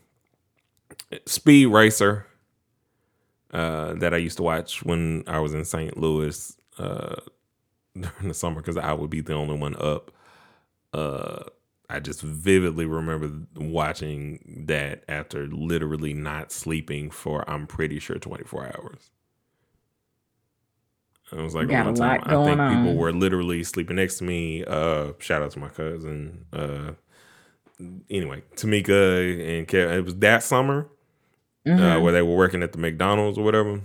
speed 1.26 1.66
racer 1.66 2.26
uh, 3.52 3.94
that 3.94 4.12
I 4.12 4.18
used 4.18 4.36
to 4.38 4.42
watch 4.42 4.84
when 4.84 5.24
I 5.26 5.38
was 5.40 5.54
in 5.54 5.64
St. 5.64 5.96
Louis 5.96 6.56
uh, 6.78 7.16
during 7.94 8.28
the 8.28 8.34
summer 8.34 8.60
because 8.60 8.76
I 8.76 8.92
would 8.92 9.10
be 9.10 9.20
the 9.20 9.34
only 9.34 9.56
one 9.56 9.76
up. 9.76 10.10
Uh, 10.92 11.44
I 11.88 12.00
just 12.00 12.20
vividly 12.20 12.84
remember 12.86 13.30
watching 13.56 14.64
that 14.66 15.04
after 15.08 15.46
literally 15.46 16.14
not 16.14 16.50
sleeping 16.52 17.10
for 17.10 17.48
I'm 17.48 17.66
pretty 17.66 17.98
sure 18.00 18.18
24 18.18 18.66
hours. 18.76 19.10
It 21.32 21.38
was 21.40 21.54
like 21.54 21.68
one 21.68 21.94
time, 21.94 22.20
I 22.24 22.44
think 22.44 22.56
going 22.56 22.58
people 22.76 22.94
were 22.96 23.12
literally 23.12 23.64
sleeping 23.64 23.96
next 23.96 24.18
to 24.18 24.24
me. 24.24 24.64
Uh, 24.64 25.12
shout 25.18 25.42
out 25.42 25.50
to 25.52 25.58
my 25.58 25.68
cousin. 25.68 26.44
Uh, 26.52 26.92
anyway, 28.08 28.42
Tamika 28.54 29.58
and 29.58 29.66
Kevin. 29.66 29.96
It 29.98 30.04
was 30.04 30.14
that 30.16 30.42
summer 30.44 30.88
uh, 31.66 31.70
Mhm. 31.70 32.02
where 32.02 32.12
they 32.12 32.22
were 32.22 32.36
working 32.36 32.62
at 32.62 32.70
the 32.72 32.78
McDonald's 32.78 33.38
or 33.38 33.44
whatever. 33.44 33.80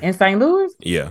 in 0.00 0.12
St. 0.12 0.38
Louis. 0.38 0.72
Yeah. 0.78 1.10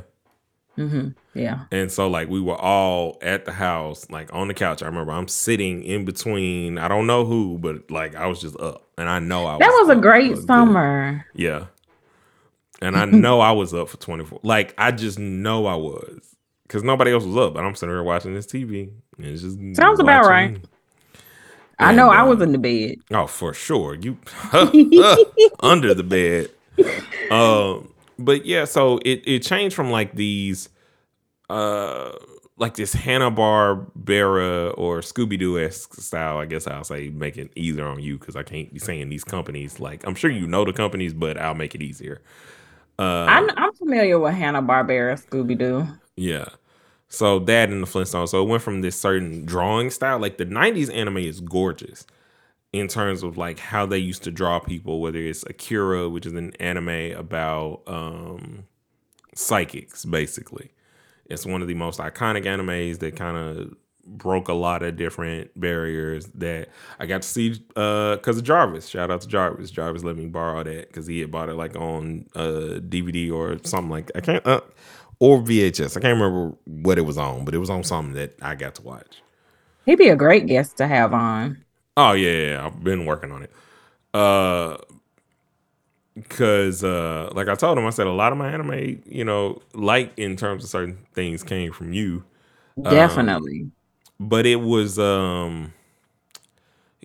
Hmm 0.87 1.09
Yeah, 1.33 1.65
And 1.71 1.91
so 1.91 2.07
like 2.09 2.29
we 2.29 2.39
were 2.39 2.55
all 2.55 3.17
at 3.21 3.43
the 3.45 3.51
house, 3.51 4.09
like 4.09 4.33
on 4.33 4.47
the 4.47 4.53
couch. 4.53 4.81
I 4.81 4.85
remember 4.85 5.11
I'm 5.11 5.27
sitting 5.27 5.83
in 5.83 6.05
between, 6.05 6.77
I 6.77 6.87
don't 6.87 7.05
know 7.05 7.25
who, 7.25 7.57
but 7.57 7.91
like 7.91 8.15
I 8.15 8.27
was 8.27 8.39
just 8.39 8.57
up. 8.59 8.87
And 8.97 9.09
I 9.09 9.19
know 9.19 9.45
I 9.45 9.53
was 9.55 9.59
that 9.59 9.77
was 9.81 9.89
a 9.97 9.99
great 9.99 10.35
good- 10.35 10.47
summer. 10.47 11.25
Yeah. 11.35 11.65
And 12.81 12.95
I 12.95 13.03
know 13.25 13.41
I 13.41 13.51
was 13.51 13.73
up 13.73 13.89
for 13.89 13.97
24. 13.97 14.39
Like 14.43 14.73
I 14.77 14.91
just 14.91 15.19
know 15.19 15.65
I 15.65 15.75
was. 15.75 16.35
Cause 16.69 16.83
nobody 16.83 17.11
else 17.11 17.23
was 17.25 17.35
up, 17.35 17.55
but 17.55 17.63
I'm 17.65 17.73
sitting 17.75 17.93
here 17.93 18.03
watching 18.03 18.33
this 18.35 18.45
TV. 18.45 18.91
And 19.17 19.25
it's 19.25 19.41
just 19.41 19.57
Sounds 19.75 19.99
about 19.99 20.25
right. 20.27 20.53
me. 20.53 20.61
I 21.79 21.93
know 21.93 22.09
And, 22.11 22.19
I 22.19 22.23
was 22.23 22.39
uh, 22.39 22.43
in 22.43 22.51
the 22.51 22.57
bed. 22.59 22.95
Oh, 23.11 23.25
for 23.27 23.53
sure. 23.53 23.95
You 23.95 24.17
under 25.61 25.93
the 25.93 26.03
bed. 26.03 26.51
Um, 27.31 27.91
but 28.19 28.45
yeah, 28.45 28.65
so 28.65 28.99
it 29.05 29.23
it 29.25 29.39
changed 29.39 29.75
from 29.75 29.89
like 29.89 30.13
these 30.15 30.69
uh 31.49 32.11
like 32.57 32.75
this 32.75 32.93
Hanna 32.93 33.31
Barbera 33.31 34.77
or 34.77 34.99
Scooby 34.99 35.39
Doo 35.39 35.57
esque 35.57 35.95
style. 35.95 36.37
I 36.37 36.45
guess 36.45 36.67
I'll 36.67 36.83
say 36.83 37.09
make 37.09 37.37
it 37.37 37.51
easier 37.55 37.87
on 37.87 38.01
you 38.01 38.19
because 38.19 38.35
I 38.35 38.43
can't 38.43 38.71
be 38.73 38.79
saying 38.79 39.09
these 39.09 39.23
companies. 39.23 39.79
Like 39.79 40.05
I'm 40.05 40.15
sure 40.15 40.29
you 40.29 40.45
know 40.45 40.65
the 40.65 40.73
companies, 40.73 41.13
but 41.13 41.39
I'll 41.39 41.55
make 41.55 41.73
it 41.73 41.81
easier. 41.81 42.21
Uh, 42.99 43.25
I'm 43.29 43.49
I'm 43.57 43.73
familiar 43.73 44.19
with 44.19 44.33
Hanna 44.33 44.61
Barbera, 44.61 45.25
Scooby 45.25 45.57
Doo. 45.57 45.87
Yeah. 46.17 46.45
So 47.07 47.39
that 47.39 47.69
and 47.69 47.81
the 47.81 47.87
Flintstones. 47.87 48.29
So 48.29 48.43
it 48.43 48.47
went 48.47 48.61
from 48.61 48.81
this 48.81 48.99
certain 48.99 49.45
drawing 49.45 49.89
style. 49.89 50.19
Like 50.19 50.37
the 50.37 50.45
'90s 50.45 50.93
anime 50.93 51.17
is 51.17 51.39
gorgeous 51.39 52.05
in 52.73 52.87
terms 52.87 53.23
of 53.23 53.37
like 53.37 53.59
how 53.59 53.85
they 53.85 53.97
used 53.97 54.23
to 54.23 54.31
draw 54.31 54.59
people. 54.59 55.01
Whether 55.01 55.19
it's 55.19 55.43
Akira, 55.43 56.09
which 56.09 56.25
is 56.25 56.33
an 56.33 56.53
anime 56.59 57.17
about 57.17 57.81
um, 57.87 58.65
psychics, 59.35 60.05
basically 60.05 60.71
it's 61.29 61.45
one 61.45 61.61
of 61.61 61.67
the 61.67 61.75
most 61.75 61.99
iconic 61.99 62.45
animes 62.45 62.99
that 62.99 63.15
kind 63.15 63.37
of 63.37 63.75
broke 64.05 64.47
a 64.47 64.53
lot 64.53 64.81
of 64.81 64.97
different 64.97 65.51
barriers 65.59 66.25
that 66.33 66.67
I 66.99 67.05
got 67.05 67.21
to 67.21 67.27
see 67.27 67.49
because 67.49 68.27
uh, 68.27 68.39
of 68.39 68.43
Jarvis. 68.43 68.87
Shout 68.87 69.11
out 69.11 69.21
to 69.21 69.27
Jarvis. 69.27 69.69
Jarvis 69.69 70.03
let 70.03 70.17
me 70.17 70.25
borrow 70.25 70.63
that 70.63 70.87
because 70.87 71.05
he 71.05 71.19
had 71.19 71.29
bought 71.29 71.49
it 71.49 71.53
like 71.53 71.75
on 71.75 72.25
uh, 72.35 72.79
DVD 72.81 73.31
or 73.31 73.59
something 73.63 73.91
like 73.91 74.11
I 74.15 74.21
can't 74.21 74.45
uh, 74.45 74.61
or 75.19 75.39
VHS. 75.39 75.95
I 75.95 76.01
can't 76.01 76.19
remember 76.19 76.57
what 76.65 76.97
it 76.97 77.03
was 77.03 77.17
on, 77.17 77.45
but 77.45 77.53
it 77.53 77.59
was 77.59 77.69
on 77.69 77.83
something 77.83 78.15
that 78.15 78.35
I 78.41 78.55
got 78.55 78.75
to 78.75 78.81
watch. 78.81 79.21
He'd 79.85 79.97
be 79.97 80.09
a 80.09 80.15
great 80.15 80.47
guest 80.47 80.77
to 80.77 80.87
have 80.87 81.13
on. 81.13 81.63
Oh 82.01 82.13
yeah, 82.13 82.31
yeah 82.31 82.65
I've 82.65 82.81
been 82.81 83.05
working 83.05 83.29
on 83.31 83.43
it. 83.43 83.51
Uh, 84.13 84.77
because 86.15 86.83
uh 86.83 87.29
like 87.33 87.47
i 87.47 87.55
told 87.55 87.77
him 87.77 87.85
i 87.85 87.89
said 87.89 88.05
a 88.05 88.11
lot 88.11 88.33
of 88.33 88.37
my 88.37 88.49
anime 88.51 89.01
you 89.05 89.23
know 89.23 89.61
like 89.73 90.11
in 90.17 90.35
terms 90.35 90.65
of 90.65 90.69
certain 90.69 90.97
things 91.13 91.43
came 91.43 91.71
from 91.71 91.93
you. 91.93 92.23
Definitely. 92.81 93.61
um, 93.61 93.71
but 94.19 94.45
it 94.45 94.57
was 94.57 94.99
um 94.99 95.73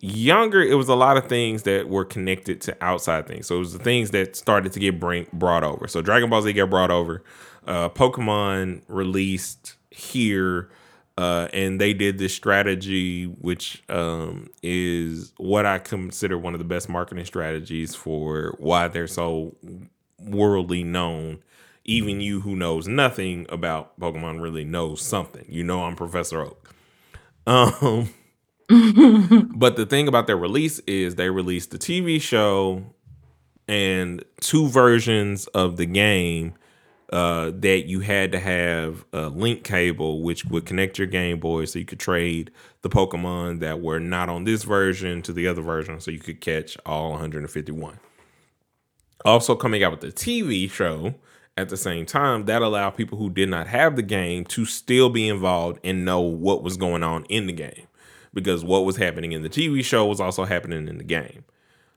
younger 0.00 0.62
it 0.62 0.74
was 0.74 0.88
a 0.88 0.94
lot 0.94 1.16
of 1.16 1.26
things 1.28 1.62
that 1.62 1.88
were 1.88 2.04
connected 2.04 2.60
to 2.62 2.76
outside 2.80 3.26
things. 3.26 3.46
So 3.46 3.56
it 3.56 3.60
was 3.60 3.72
the 3.72 3.78
things 3.78 4.10
that 4.10 4.36
started 4.36 4.72
to 4.72 4.80
get 4.80 4.98
bring, 4.98 5.26
brought 5.32 5.62
over. 5.64 5.86
So 5.86 6.02
dragon 6.02 6.28
ball 6.28 6.42
z 6.42 6.52
got 6.52 6.70
brought 6.70 6.90
over. 6.90 7.22
Uh 7.66 7.88
pokemon 7.88 8.82
released 8.88 9.76
here 9.90 10.70
uh, 11.16 11.48
and 11.52 11.80
they 11.80 11.94
did 11.94 12.18
this 12.18 12.34
strategy, 12.34 13.24
which 13.24 13.82
um, 13.88 14.50
is 14.62 15.32
what 15.36 15.64
I 15.64 15.78
consider 15.78 16.36
one 16.36 16.54
of 16.54 16.58
the 16.58 16.64
best 16.64 16.88
marketing 16.88 17.24
strategies 17.24 17.94
for 17.94 18.54
why 18.58 18.88
they're 18.88 19.06
so 19.06 19.56
worldly 20.18 20.82
known. 20.82 21.42
Even 21.84 22.20
you 22.20 22.40
who 22.40 22.56
knows 22.56 22.88
nothing 22.88 23.46
about 23.50 23.98
Pokemon 24.00 24.40
really 24.40 24.64
knows 24.64 25.02
something. 25.02 25.44
You 25.48 25.62
know 25.62 25.84
I'm 25.84 25.96
Professor 25.96 26.40
Oak. 26.40 26.74
Um, 27.46 28.08
but 29.54 29.76
the 29.76 29.86
thing 29.88 30.08
about 30.08 30.26
their 30.26 30.36
release 30.36 30.80
is 30.80 31.14
they 31.14 31.28
released 31.28 31.70
the 31.70 31.78
TV 31.78 32.20
show 32.20 32.82
and 33.68 34.24
two 34.40 34.68
versions 34.68 35.46
of 35.48 35.76
the 35.76 35.86
game 35.86 36.54
uh, 37.12 37.52
that 37.54 37.86
you 37.86 38.00
had 38.00 38.32
to 38.32 38.40
have 38.40 39.04
a 39.12 39.28
link 39.28 39.62
cable 39.62 40.22
which 40.22 40.44
would 40.46 40.66
connect 40.66 40.98
your 40.98 41.06
Game 41.06 41.38
Boy 41.38 41.64
so 41.64 41.78
you 41.78 41.84
could 41.84 42.00
trade 42.00 42.50
the 42.82 42.88
Pokemon 42.88 43.60
that 43.60 43.80
were 43.80 44.00
not 44.00 44.28
on 44.28 44.44
this 44.44 44.64
version 44.64 45.22
to 45.22 45.32
the 45.32 45.46
other 45.46 45.62
version 45.62 46.00
so 46.00 46.10
you 46.10 46.18
could 46.18 46.40
catch 46.40 46.76
all 46.86 47.10
151. 47.10 47.98
Also, 49.24 49.54
coming 49.54 49.82
out 49.82 49.90
with 49.90 50.00
the 50.00 50.12
TV 50.12 50.70
show 50.70 51.14
at 51.56 51.68
the 51.68 51.76
same 51.76 52.04
time, 52.04 52.46
that 52.46 52.62
allowed 52.62 52.90
people 52.90 53.16
who 53.16 53.30
did 53.30 53.48
not 53.48 53.66
have 53.66 53.96
the 53.96 54.02
game 54.02 54.44
to 54.44 54.64
still 54.64 55.08
be 55.08 55.28
involved 55.28 55.78
and 55.84 56.04
know 56.04 56.20
what 56.20 56.62
was 56.62 56.76
going 56.76 57.02
on 57.02 57.24
in 57.26 57.46
the 57.46 57.52
game 57.52 57.86
because 58.34 58.64
what 58.64 58.84
was 58.84 58.96
happening 58.96 59.32
in 59.32 59.42
the 59.42 59.48
TV 59.48 59.84
show 59.84 60.04
was 60.04 60.20
also 60.20 60.44
happening 60.44 60.88
in 60.88 60.98
the 60.98 61.04
game. 61.04 61.44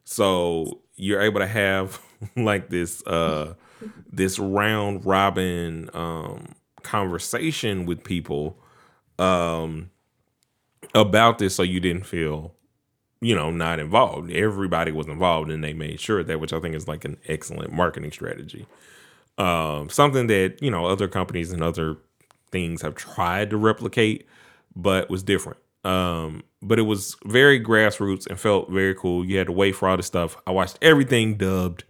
So 0.04 0.80
you're 0.96 1.22
able 1.22 1.40
to 1.40 1.48
have 1.48 2.02
like 2.38 2.70
this 2.70 3.06
uh 3.08 3.56
this 4.12 4.40
round 4.40 5.06
robin 5.06 5.90
um, 5.94 6.56
conversation 6.84 7.86
with 7.86 8.04
people 8.04 8.58
um, 9.20 9.90
about 10.94 11.38
this 11.40 11.56
so 11.56 11.64
you 11.64 11.80
didn't 11.80 12.06
feel 12.06 12.54
you 13.22 13.36
know 13.36 13.50
not 13.52 13.80
involved. 13.80 14.32
Everybody 14.32 14.92
was 14.92 15.08
involved 15.08 15.50
and 15.50 15.64
they 15.64 15.74
made 15.74 16.00
sure 16.00 16.24
that 16.24 16.40
which 16.40 16.54
i 16.54 16.60
think 16.60 16.76
is 16.76 16.88
like 16.88 17.06
an 17.06 17.18
excellent 17.28 17.72
marketing 17.72 18.12
strategy. 18.12 18.68
Um, 19.38 19.90
something 19.90 20.28
that 20.28 20.58
you 20.62 20.72
know 20.72 20.86
other 20.86 21.08
companies 21.08 21.52
and 21.52 21.64
other 21.64 21.98
things 22.52 22.82
have 22.82 22.96
tried 22.96 23.50
to 23.50 23.58
replicate 23.58 24.28
but 24.76 25.10
was 25.10 25.24
different. 25.24 25.58
Um, 25.84 26.44
but 26.62 26.80
it 26.80 26.84
was 26.84 27.16
very 27.26 27.60
grassroots 27.64 28.28
and 28.28 28.40
felt 28.40 28.70
very 28.70 28.94
cool. 28.94 29.26
You 29.26 29.38
had 29.38 29.48
to 29.48 29.54
wait 29.54 29.76
for 29.76 29.88
all 29.88 29.98
the 29.98 30.04
stuff. 30.04 30.38
I 30.46 30.52
watched 30.52 30.78
everything 30.82 31.36
dubbed 31.36 31.84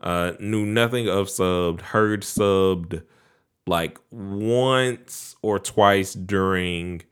uh, 0.00 0.32
knew 0.38 0.64
nothing 0.64 1.08
of 1.08 1.28
subbed, 1.28 1.80
heard 1.80 2.22
subbed 2.22 3.02
like 3.66 3.98
once 4.10 5.36
or 5.42 5.58
twice 5.58 6.14
during 6.14 7.02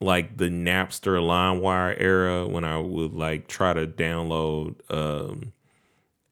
like 0.00 0.36
the 0.36 0.48
Napster 0.48 1.20
LimeWire 1.20 1.94
era 1.98 2.46
when 2.46 2.64
I 2.64 2.78
would 2.78 3.12
like 3.14 3.46
try 3.46 3.72
to 3.72 3.86
download 3.86 4.74
um, 4.92 5.52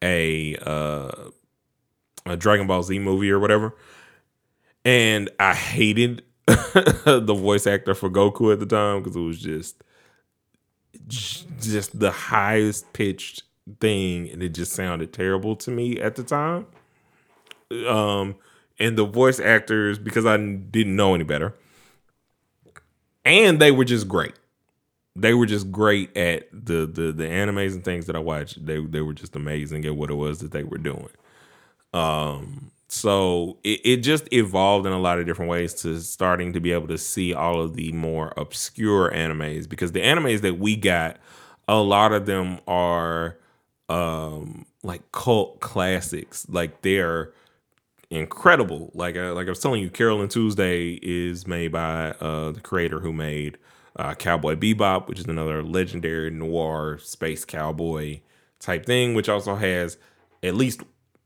a 0.03 0.57
uh, 0.57 1.31
a 2.27 2.37
Dragon 2.37 2.67
Ball 2.67 2.83
Z 2.83 2.99
movie 2.99 3.31
or 3.31 3.39
whatever. 3.39 3.75
And 4.85 5.31
I 5.39 5.55
hated 5.55 6.23
the 6.47 7.37
voice 7.39 7.67
actor 7.67 7.95
for 7.95 8.11
Goku 8.11 8.53
at 8.53 8.61
the 8.61 8.67
time 8.67 9.03
because 9.03 9.17
it 9.17 9.21
was 9.21 9.41
just 9.41 9.83
just 11.61 11.99
the 11.99 12.11
highest 12.11 12.93
pitched 12.93 13.45
thing 13.81 14.29
and 14.31 14.43
it 14.43 14.51
just 14.51 14.73
sounded 14.73 15.13
terrible 15.13 15.57
to 15.57 15.71
me 15.71 16.01
at 16.01 16.17
the 16.17 16.23
time. 16.23 16.67
Um, 17.87 18.37
and 18.79 18.97
the 18.97 19.05
voice 19.05 19.39
actors, 19.39 19.99
because 19.99 20.27
I 20.27 20.37
didn't 20.37 20.97
know 20.97 21.15
any 21.15 21.25
better, 21.25 21.55
and 23.25 23.61
they 23.61 23.71
were 23.71 23.85
just 23.85 24.09
great. 24.09 24.35
They 25.15 25.35
were 25.35 25.47
just 25.47 25.71
great 25.71 26.17
at 26.17 26.49
the 26.53 26.87
the 26.87 27.13
the 27.13 27.25
animes 27.25 27.75
and 27.75 27.85
things 27.85 28.07
that 28.07 28.17
I 28.17 28.21
watched. 28.21 28.65
They 28.65 28.81
they 28.81 29.03
were 29.03 29.13
just 29.13 29.37
amazing 29.37 29.85
at 29.85 29.97
what 29.97 30.11
it 30.11 30.15
was 30.15 30.39
that 30.41 30.53
they 30.53 30.65
were 30.65 30.79
doing. 30.79 31.11
Um, 31.93 32.71
so 32.89 33.59
it, 33.63 33.81
it 33.85 33.97
just 33.99 34.33
evolved 34.33 34.87
in 34.87 34.93
a 34.93 34.99
lot 34.99 35.19
of 35.21 35.27
different 35.27 35.51
ways 35.51 35.75
to 35.83 36.01
starting 36.01 36.53
to 36.55 36.61
be 36.61 36.73
able 36.73 36.89
to 36.89 36.99
see 36.99 37.33
all 37.33 37.61
of 37.61 37.75
the 37.75 37.93
more 37.93 38.33
obscure 38.37 39.11
animes 39.11 39.69
because 39.69 39.93
the 39.93 40.01
animes 40.01 40.41
that 40.41 40.59
we 40.59 40.75
got, 40.75 41.19
a 41.69 41.79
lot 41.79 42.13
of 42.13 42.27
them 42.27 42.59
are 42.67 43.39
um 43.91 44.65
like 44.83 45.13
cult 45.13 45.61
classics. 45.61 46.47
Like 46.49 46.83
they're 46.83 47.33
incredible. 48.11 48.91
Like 48.95 49.17
uh, 49.17 49.35
like 49.35 49.47
I 49.47 49.51
was 49.51 49.61
telling 49.61 49.83
you, 49.83 49.91
Carole 49.91 50.27
& 50.27 50.29
Tuesday 50.29 50.99
is 51.03 51.47
made 51.47 51.73
by 51.73 52.13
uh 52.21 52.53
the 52.53 52.61
creator 52.61 53.01
who 53.01 53.13
made 53.13 53.59
uh, 53.97 54.15
Cowboy 54.15 54.55
Bebop, 54.55 55.09
which 55.09 55.19
is 55.19 55.27
another 55.27 55.63
legendary 55.63 56.31
noir 56.31 56.99
space 56.99 57.45
cowboy 57.45 58.21
type 58.61 58.87
thing, 58.87 59.15
which 59.15 59.29
also 59.29 59.57
has 59.57 59.99
at 60.43 60.55
least 60.55 60.83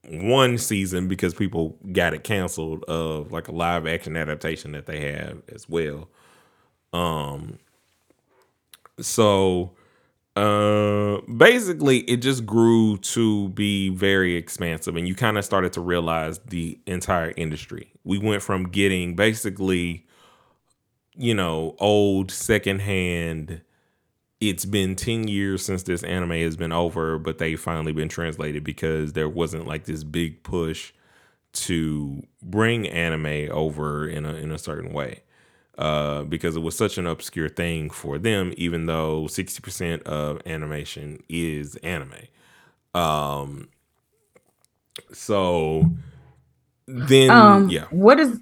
one 0.08 0.58
season 0.58 1.06
because 1.06 1.34
people 1.34 1.78
got 1.92 2.14
it 2.14 2.24
canceled 2.24 2.82
of 2.84 3.32
like 3.32 3.48
a 3.48 3.52
live 3.52 3.86
action 3.86 4.16
adaptation 4.16 4.72
that 4.72 4.86
they 4.86 5.12
have 5.12 5.42
as 5.52 5.68
well. 5.68 6.08
Um 6.92 7.58
so 9.00 9.72
uh 10.36 11.20
basically 11.36 11.98
it 12.00 12.16
just 12.18 12.44
grew 12.44 12.96
to 12.98 13.48
be 13.50 13.88
very 13.90 14.34
expansive 14.36 14.96
and 14.96 15.06
you 15.06 15.14
kind 15.14 15.38
of 15.38 15.44
started 15.44 15.72
to 15.72 15.80
realize 15.80 16.40
the 16.48 16.78
entire 16.86 17.32
industry. 17.36 17.92
We 18.04 18.18
went 18.18 18.42
from 18.42 18.64
getting 18.70 19.14
basically 19.16 20.06
you 21.16 21.34
know 21.34 21.76
old 21.78 22.30
secondhand 22.30 23.62
it's 24.40 24.64
been 24.64 24.96
10 24.96 25.28
years 25.28 25.64
since 25.64 25.84
this 25.84 26.02
anime 26.02 26.30
has 26.32 26.56
been 26.56 26.72
over 26.72 27.18
but 27.18 27.38
they 27.38 27.56
finally 27.56 27.92
been 27.92 28.08
translated 28.08 28.64
because 28.64 29.12
there 29.12 29.28
wasn't 29.28 29.66
like 29.66 29.84
this 29.84 30.04
big 30.04 30.42
push 30.42 30.92
to 31.52 32.22
bring 32.42 32.88
anime 32.88 33.50
over 33.52 34.08
in 34.08 34.26
a 34.26 34.34
in 34.34 34.50
a 34.50 34.58
certain 34.58 34.92
way 34.92 35.22
uh, 35.78 36.24
because 36.24 36.56
it 36.56 36.60
was 36.60 36.76
such 36.76 36.98
an 36.98 37.06
obscure 37.06 37.48
thing 37.48 37.90
for 37.90 38.18
them, 38.18 38.52
even 38.56 38.86
though 38.86 39.26
60% 39.26 40.02
of 40.04 40.40
animation 40.46 41.22
is 41.28 41.76
anime. 41.76 42.14
Um, 42.94 43.68
so 45.12 45.90
then, 46.86 47.30
um, 47.32 47.68
yeah. 47.68 47.86
What 47.90 48.20
is 48.20 48.40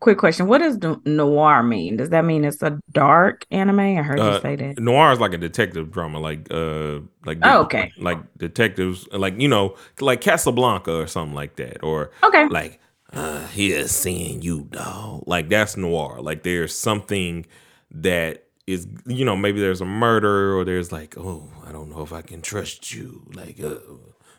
quick 0.00 0.18
question: 0.18 0.46
What 0.46 0.58
does 0.58 0.78
noir 1.04 1.62
mean? 1.62 1.96
Does 1.96 2.10
that 2.10 2.24
mean 2.24 2.44
it's 2.44 2.62
a 2.62 2.78
dark 2.92 3.44
anime? 3.50 3.80
I 3.80 4.02
heard 4.02 4.18
Uh, 4.20 4.34
you 4.34 4.40
say 4.40 4.56
that. 4.56 4.78
Noir 4.78 5.12
is 5.12 5.20
like 5.20 5.32
a 5.32 5.38
detective 5.38 5.90
drama, 5.90 6.18
like 6.20 6.50
uh, 6.50 7.00
like 7.24 7.38
Oh, 7.42 7.62
okay. 7.62 7.92
like 7.98 8.18
detectives, 8.38 9.08
like 9.12 9.40
you 9.40 9.48
know, 9.48 9.76
like 10.00 10.20
Casablanca 10.20 10.94
or 10.94 11.06
something 11.06 11.34
like 11.34 11.56
that, 11.56 11.82
or 11.82 12.10
Okay. 12.22 12.46
like 12.50 12.80
uh, 13.18 13.48
is 13.56 13.92
seeing 13.92 14.42
you, 14.42 14.68
dog. 14.70 15.24
Like 15.26 15.48
that's 15.48 15.76
noir. 15.76 16.20
Like 16.20 16.42
there's 16.42 16.74
something 16.74 17.46
that 17.90 18.44
is, 18.66 18.86
you 19.06 19.24
know, 19.24 19.36
maybe 19.36 19.60
there's 19.60 19.80
a 19.80 19.86
murder, 19.86 20.56
or 20.56 20.64
there's 20.64 20.92
like, 20.92 21.16
oh, 21.16 21.50
I 21.66 21.72
don't 21.72 21.88
know 21.88 22.02
if 22.02 22.12
I 22.12 22.22
can 22.22 22.42
trust 22.42 22.92
you, 22.92 23.22
like 23.32 23.60
uh, 23.62 23.76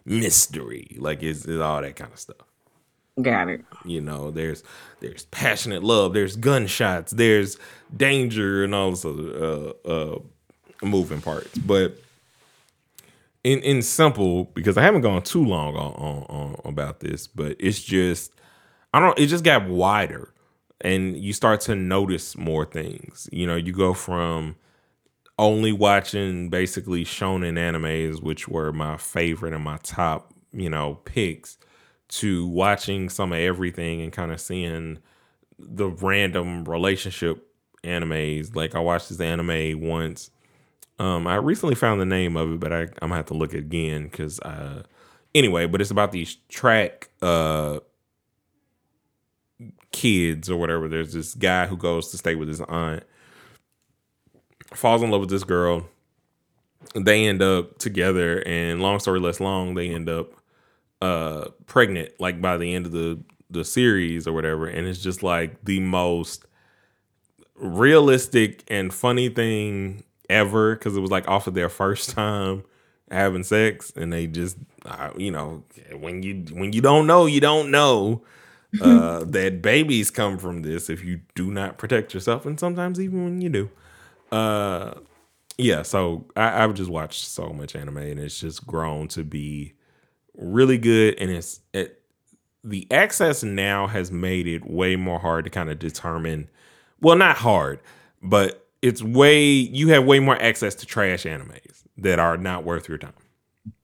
mystery, 0.05 0.95
like 0.99 1.23
it's, 1.23 1.45
it's 1.45 1.61
all 1.61 1.81
that 1.81 1.95
kind 1.95 2.11
of 2.11 2.19
stuff. 2.19 2.37
Got 3.19 3.49
it. 3.49 3.65
You 3.83 4.01
know, 4.01 4.29
there's 4.29 4.63
there's 4.99 5.25
passionate 5.25 5.83
love, 5.83 6.13
there's 6.13 6.35
gunshots, 6.35 7.13
there's 7.13 7.57
danger, 7.95 8.63
and 8.63 8.75
all 8.75 8.91
this 8.91 9.05
other 9.05 9.43
uh, 9.43 9.89
uh, 9.89 10.19
moving 10.83 11.21
parts. 11.21 11.57
But 11.57 11.99
in 13.43 13.59
in 13.61 13.81
simple, 13.81 14.43
because 14.53 14.77
I 14.77 14.83
haven't 14.83 15.01
gone 15.01 15.23
too 15.23 15.43
long 15.43 15.75
on, 15.75 15.93
on, 15.93 16.23
on 16.29 16.61
about 16.63 16.99
this, 16.99 17.25
but 17.25 17.55
it's 17.59 17.81
just 17.81 18.33
I 18.97 18.99
don't. 18.99 19.19
It 19.19 19.27
just 19.27 19.43
got 19.43 19.69
wider, 19.69 20.33
and 20.81 21.15
you 21.15 21.31
start 21.31 21.61
to 21.61 21.75
notice 21.75 22.35
more 22.35 22.65
things. 22.65 23.29
You 23.31 23.45
know, 23.45 23.55
you 23.55 23.71
go 23.71 23.93
from 23.93 24.55
only 25.37 25.71
watching 25.71 26.49
basically 26.49 27.05
shonen 27.05 27.59
animes, 27.59 28.23
which 28.23 28.47
were 28.47 28.73
my 28.73 28.97
favorite 28.97 29.53
and 29.53 29.63
my 29.63 29.77
top, 29.83 30.33
you 30.51 30.67
know, 30.67 30.95
picks, 31.05 31.59
to 32.07 32.47
watching 32.47 33.07
some 33.07 33.31
of 33.33 33.37
everything 33.37 34.01
and 34.01 34.11
kind 34.11 34.31
of 34.31 34.41
seeing 34.41 34.97
the 35.59 35.89
random 35.89 36.63
relationship 36.63 37.47
animes. 37.83 38.55
Like 38.55 38.73
I 38.73 38.79
watched 38.79 39.09
this 39.09 39.21
anime 39.21 39.79
once. 39.79 40.31
Um, 40.97 41.27
I 41.27 41.35
recently 41.35 41.75
found 41.75 42.01
the 42.01 42.05
name 42.05 42.35
of 42.35 42.53
it, 42.53 42.59
but 42.59 42.73
I, 42.73 42.81
I'm 42.81 43.09
gonna 43.09 43.17
have 43.17 43.27
to 43.27 43.35
look 43.35 43.53
again 43.53 44.05
because 44.05 44.39
uh, 44.39 44.81
anyway. 45.35 45.67
But 45.67 45.81
it's 45.81 45.91
about 45.91 46.11
these 46.11 46.37
track 46.49 47.09
uh 47.21 47.77
kids 50.07 50.49
or 50.49 50.57
whatever. 50.57 50.87
There's 50.87 51.13
this 51.13 51.33
guy 51.33 51.67
who 51.67 51.77
goes 51.77 52.09
to 52.11 52.17
stay 52.17 52.35
with 52.35 52.47
his 52.47 52.61
aunt, 52.61 53.03
falls 54.73 55.03
in 55.03 55.11
love 55.11 55.21
with 55.21 55.29
this 55.29 55.43
girl. 55.43 55.87
They 56.95 57.25
end 57.25 57.41
up 57.41 57.77
together, 57.79 58.41
and 58.45 58.81
long 58.81 58.99
story 58.99 59.19
less 59.19 59.39
long, 59.39 59.75
they 59.75 59.89
end 59.89 60.09
up 60.09 60.33
uh 61.01 61.49
pregnant 61.67 62.09
like 62.19 62.41
by 62.41 62.57
the 62.57 62.73
end 62.73 62.87
of 62.87 62.91
the 62.91 63.19
the 63.51 63.63
series 63.63 64.27
or 64.27 64.33
whatever 64.33 64.67
and 64.67 64.87
it's 64.87 64.99
just 65.01 65.21
like 65.21 65.63
the 65.63 65.79
most 65.79 66.45
realistic 67.55 68.63
and 68.67 68.93
funny 68.93 69.29
thing 69.29 70.03
ever 70.29 70.75
because 70.75 70.97
it 70.97 70.99
was 70.99 71.11
like 71.11 71.27
off 71.27 71.45
of 71.45 71.53
their 71.53 71.69
first 71.69 72.09
time 72.09 72.63
having 73.11 73.43
sex 73.43 73.93
and 73.95 74.11
they 74.11 74.27
just 74.27 74.57
uh, 74.85 75.11
you 75.15 75.31
know 75.31 75.63
when 75.99 76.23
you 76.23 76.43
when 76.51 76.73
you 76.73 76.81
don't 76.81 77.05
know 77.07 77.25
you 77.25 77.39
don't 77.39 77.69
know 77.71 78.21
uh 78.81 79.23
that 79.25 79.61
babies 79.61 80.11
come 80.11 80.37
from 80.37 80.61
this 80.61 80.89
if 80.89 81.03
you 81.03 81.21
do 81.35 81.51
not 81.51 81.77
protect 81.77 82.13
yourself 82.13 82.45
and 82.45 82.59
sometimes 82.59 82.99
even 82.99 83.23
when 83.23 83.41
you 83.41 83.49
do. 83.49 83.69
Uh 84.31 84.93
yeah 85.59 85.81
so 85.81 86.25
I, 86.35 86.63
i've 86.63 86.75
just 86.75 86.91
watched 86.91 87.25
so 87.25 87.49
much 87.49 87.75
anime 87.75 87.97
and 87.97 88.19
it's 88.19 88.39
just 88.39 88.67
grown 88.67 89.07
to 89.07 89.23
be 89.23 89.73
really 90.35 90.77
good 90.77 91.15
and 91.17 91.31
it's 91.31 91.61
it, 91.73 92.03
the 92.63 92.85
access 92.91 93.41
now 93.41 93.87
has 93.87 94.11
made 94.11 94.45
it 94.45 94.69
way 94.69 94.95
more 94.95 95.19
hard 95.19 95.45
to 95.45 95.49
kind 95.49 95.71
of 95.71 95.79
determine 95.79 96.47
well 97.01 97.15
not 97.15 97.37
hard 97.37 97.79
but 98.21 98.67
it's 98.81 99.01
way 99.01 99.43
you 99.43 99.89
have 99.89 100.05
way 100.05 100.19
more 100.19 100.39
access 100.41 100.75
to 100.75 100.85
trash 100.85 101.23
animes 101.23 101.83
that 101.97 102.19
are 102.19 102.37
not 102.37 102.63
worth 102.63 102.87
your 102.87 102.97
time 102.97 103.13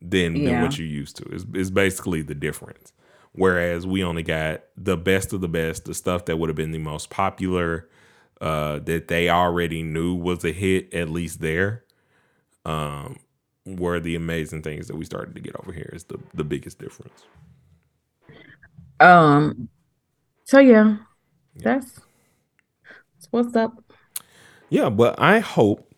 than, 0.00 0.44
than 0.44 0.62
what 0.62 0.78
you 0.78 0.84
used 0.86 1.16
to. 1.16 1.24
Is 1.34 1.44
is 1.54 1.70
basically 1.70 2.22
the 2.22 2.34
difference 2.34 2.92
whereas 3.32 3.86
we 3.86 4.04
only 4.04 4.22
got 4.22 4.62
the 4.76 4.96
best 4.96 5.32
of 5.32 5.40
the 5.40 5.48
best 5.48 5.84
the 5.86 5.94
stuff 5.94 6.24
that 6.26 6.38
would 6.38 6.48
have 6.48 6.56
been 6.56 6.72
the 6.72 6.78
most 6.78 7.10
popular 7.10 7.88
uh 8.40 8.78
that 8.80 9.08
they 9.08 9.28
already 9.30 9.82
knew 9.82 10.14
was 10.14 10.44
a 10.44 10.52
hit 10.52 10.92
at 10.94 11.08
least 11.08 11.40
there 11.40 11.84
um 12.64 13.18
were 13.66 14.00
the 14.00 14.16
amazing 14.16 14.62
things 14.62 14.88
that 14.88 14.96
we 14.96 15.04
started 15.04 15.34
to 15.34 15.40
get 15.40 15.56
over 15.56 15.72
here 15.72 15.90
is 15.92 16.04
the 16.04 16.18
the 16.34 16.44
biggest 16.44 16.78
difference 16.78 17.26
Um. 19.00 19.68
So 20.44 20.58
yeah, 20.60 20.98
that's, 21.56 22.00
that's 23.14 23.28
what's 23.30 23.56
up. 23.56 23.72
Yeah, 24.68 24.88
but 24.90 25.18
I 25.20 25.40
hope 25.40 25.94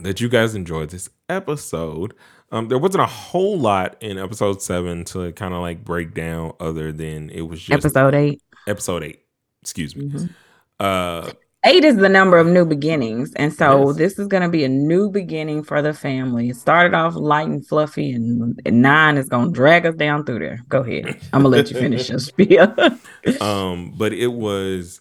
that 0.00 0.20
you 0.20 0.28
guys 0.28 0.54
enjoyed 0.54 0.90
this 0.90 1.08
episode. 1.28 2.14
Um, 2.52 2.68
there 2.68 2.78
wasn't 2.78 3.02
a 3.02 3.06
whole 3.06 3.58
lot 3.58 3.96
in 4.00 4.18
episode 4.18 4.60
seven 4.62 5.04
to 5.06 5.32
kind 5.32 5.54
of 5.54 5.60
like 5.60 5.84
break 5.84 6.14
down, 6.14 6.52
other 6.60 6.92
than 6.92 7.30
it 7.30 7.42
was 7.42 7.60
just 7.62 7.84
Episode 7.84 8.14
eight. 8.14 8.42
episode 8.68 9.02
eight. 9.02 9.20
Excuse 9.62 9.96
me. 9.96 10.10
Mhm. 10.10 10.30
Uh, 10.78 11.30
Eight 11.64 11.84
is 11.84 11.94
the 11.96 12.08
number 12.08 12.38
of 12.38 12.48
new 12.48 12.64
beginnings, 12.64 13.32
and 13.36 13.52
so 13.54 13.90
Yes. 13.90 13.96
this 13.96 14.18
is 14.18 14.26
going 14.26 14.42
to 14.42 14.48
be 14.48 14.64
a 14.64 14.68
new 14.68 15.08
beginning 15.08 15.62
for 15.62 15.80
the 15.80 15.94
family. 15.94 16.48
It 16.48 16.56
started 16.56 16.92
off 16.92 17.14
light 17.14 17.46
and 17.46 17.64
fluffy, 17.64 18.10
and, 18.10 18.60
and 18.66 18.82
nine 18.82 19.16
is 19.16 19.28
going 19.28 19.46
to 19.46 19.52
drag 19.52 19.86
us 19.86 19.94
down 19.94 20.24
through 20.24 20.40
there. 20.40 20.60
Go 20.68 20.80
ahead. 20.80 21.20
I'm 21.32 21.42
gonna 21.44 21.50
let 21.50 21.70
you 21.70 21.78
finish 21.78 22.08
your 22.10 22.18
spiel. 22.30 22.74
um, 23.40 23.94
but 23.96 24.12
it 24.12 24.32
was, 24.32 25.00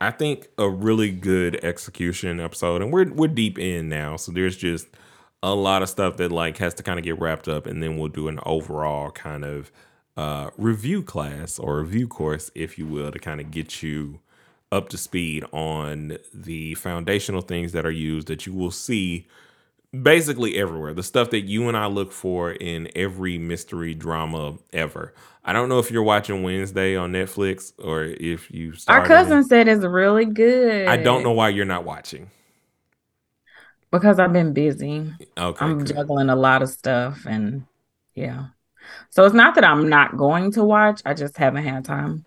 I 0.00 0.10
think, 0.10 0.48
a 0.58 0.68
really 0.68 1.12
good 1.12 1.64
execution 1.64 2.40
episode, 2.40 2.82
and 2.82 2.92
we're 2.92 3.08
we're 3.12 3.28
deep 3.28 3.56
in 3.60 3.88
now, 3.88 4.16
so 4.16 4.32
there's 4.32 4.56
just 4.56 4.88
a 5.42 5.54
lot 5.54 5.82
of 5.82 5.88
stuff 5.88 6.16
that 6.18 6.30
like 6.30 6.58
has 6.58 6.74
to 6.74 6.82
kind 6.82 6.98
of 6.98 7.04
get 7.04 7.18
wrapped 7.18 7.48
up, 7.48 7.66
and 7.66 7.82
then 7.82 7.96
we'll 7.96 8.08
do 8.08 8.28
an 8.28 8.40
overall 8.44 9.10
kind 9.10 9.44
of 9.44 9.72
uh, 10.16 10.50
review 10.56 11.02
class 11.02 11.58
or 11.58 11.80
review 11.80 12.06
course, 12.06 12.50
if 12.54 12.78
you 12.78 12.86
will, 12.86 13.10
to 13.10 13.18
kind 13.18 13.40
of 13.40 13.50
get 13.50 13.82
you 13.82 14.20
up 14.72 14.88
to 14.88 14.96
speed 14.96 15.44
on 15.52 16.18
the 16.32 16.74
foundational 16.74 17.40
things 17.40 17.72
that 17.72 17.84
are 17.84 17.90
used 17.90 18.28
that 18.28 18.46
you 18.46 18.52
will 18.52 18.70
see 18.70 19.26
basically 20.02 20.56
everywhere. 20.56 20.94
The 20.94 21.02
stuff 21.02 21.30
that 21.30 21.40
you 21.40 21.68
and 21.68 21.76
I 21.76 21.86
look 21.86 22.12
for 22.12 22.52
in 22.52 22.88
every 22.94 23.38
mystery 23.38 23.94
drama 23.94 24.58
ever. 24.72 25.14
I 25.44 25.52
don't 25.52 25.68
know 25.68 25.78
if 25.78 25.90
you're 25.90 26.02
watching 26.02 26.42
Wednesday 26.42 26.96
on 26.96 27.12
Netflix 27.12 27.72
or 27.82 28.04
if 28.04 28.50
you 28.50 28.74
Our 28.88 29.04
cousin 29.06 29.42
said 29.42 29.68
it's 29.68 29.84
really 29.84 30.26
good. 30.26 30.86
I 30.86 30.96
don't 30.96 31.22
know 31.22 31.32
why 31.32 31.48
you're 31.48 31.64
not 31.64 31.84
watching. 31.84 32.30
Because 33.90 34.18
I've 34.18 34.32
been 34.32 34.52
busy. 34.52 35.12
Okay. 35.36 35.64
I'm 35.64 35.84
juggling 35.84 36.30
a 36.30 36.36
lot 36.36 36.62
of 36.62 36.68
stuff, 36.68 37.26
and 37.26 37.66
yeah. 38.14 38.46
So 39.10 39.24
it's 39.24 39.34
not 39.34 39.54
that 39.54 39.64
I'm 39.64 39.88
not 39.88 40.16
going 40.16 40.52
to 40.52 40.64
watch. 40.64 41.00
I 41.04 41.14
just 41.14 41.36
haven't 41.36 41.64
had 41.64 41.84
time. 41.84 42.24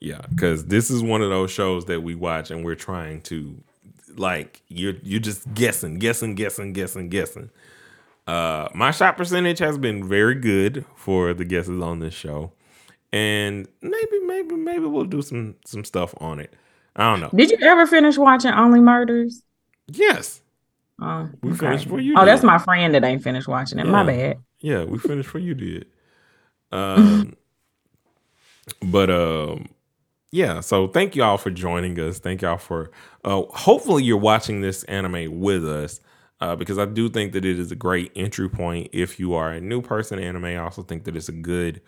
Yeah, 0.00 0.20
because 0.30 0.66
this 0.66 0.90
is 0.90 1.02
one 1.02 1.22
of 1.22 1.30
those 1.30 1.50
shows 1.50 1.86
that 1.86 2.02
we 2.02 2.14
watch 2.14 2.50
and 2.50 2.64
we're 2.64 2.76
trying 2.76 3.20
to 3.22 3.56
like 4.16 4.62
you're 4.68 4.94
you're 5.02 5.20
just 5.20 5.52
guessing, 5.54 5.98
guessing, 5.98 6.34
guessing, 6.34 6.72
guessing, 6.72 7.08
guessing. 7.08 7.50
Uh 8.26 8.68
my 8.74 8.90
shot 8.90 9.16
percentage 9.16 9.58
has 9.58 9.78
been 9.78 10.06
very 10.06 10.34
good 10.34 10.84
for 10.94 11.34
the 11.34 11.44
guesses 11.44 11.82
on 11.82 11.98
this 11.98 12.14
show. 12.14 12.52
And 13.12 13.66
maybe, 13.80 14.20
maybe, 14.26 14.54
maybe 14.54 14.84
we'll 14.84 15.04
do 15.04 15.22
some 15.22 15.56
some 15.64 15.84
stuff 15.84 16.14
on 16.18 16.38
it. 16.38 16.54
I 16.94 17.10
don't 17.10 17.20
know. 17.20 17.30
Did 17.34 17.50
you 17.50 17.58
ever 17.66 17.86
finish 17.86 18.18
watching 18.18 18.52
Only 18.52 18.80
Murders? 18.80 19.42
Yes. 19.88 20.42
Oh, 21.00 21.28
We 21.42 21.50
okay. 21.50 21.58
finished 21.58 21.86
you 21.86 22.14
Oh, 22.16 22.24
that's 22.24 22.42
my 22.42 22.58
friend 22.58 22.94
that 22.94 23.04
ain't 23.04 23.22
finished 23.22 23.48
watching 23.48 23.78
it. 23.78 23.86
My 23.86 24.02
bad. 24.02 24.38
Yeah, 24.60 24.84
we 24.84 24.98
finished 24.98 25.28
for 25.28 25.38
you 25.38 25.54
did. 25.54 25.86
Um, 26.70 27.34
but 28.82 29.08
um, 29.08 29.68
yeah. 30.32 30.60
So 30.60 30.86
thank 30.88 31.16
y'all 31.16 31.38
for 31.38 31.50
joining 31.50 31.98
us. 31.98 32.18
Thank 32.18 32.42
y'all 32.42 32.58
for. 32.58 32.90
Uh, 33.24 33.42
hopefully 33.50 34.04
you're 34.04 34.18
watching 34.18 34.60
this 34.60 34.84
anime 34.84 35.40
with 35.40 35.66
us. 35.66 36.00
Uh, 36.40 36.54
because 36.54 36.78
I 36.78 36.84
do 36.84 37.08
think 37.08 37.32
that 37.32 37.44
it 37.44 37.58
is 37.58 37.72
a 37.72 37.76
great 37.76 38.12
entry 38.14 38.48
point 38.48 38.90
if 38.92 39.18
you 39.18 39.34
are 39.34 39.50
a 39.50 39.60
new 39.60 39.80
person 39.82 40.18
to 40.18 40.24
anime. 40.24 40.44
I 40.44 40.58
also 40.58 40.82
think 40.82 41.04
that 41.04 41.16
it's 41.16 41.28
a 41.28 41.32
good, 41.32 41.80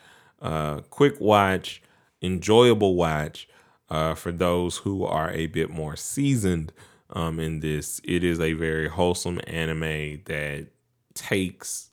uh, 0.42 0.80
quick 0.90 1.20
watch, 1.20 1.82
enjoyable 2.22 2.96
watch 2.96 3.48
uh, 3.90 4.14
for 4.14 4.32
those 4.32 4.78
who 4.78 5.04
are 5.04 5.30
a 5.32 5.46
bit 5.46 5.70
more 5.70 5.94
seasoned 5.94 6.72
um, 7.12 7.40
in 7.40 7.60
this. 7.60 8.00
It 8.04 8.24
is 8.24 8.40
a 8.40 8.52
very 8.52 8.88
wholesome 8.88 9.40
anime 9.46 10.22
that 10.26 10.68
takes 11.14 11.90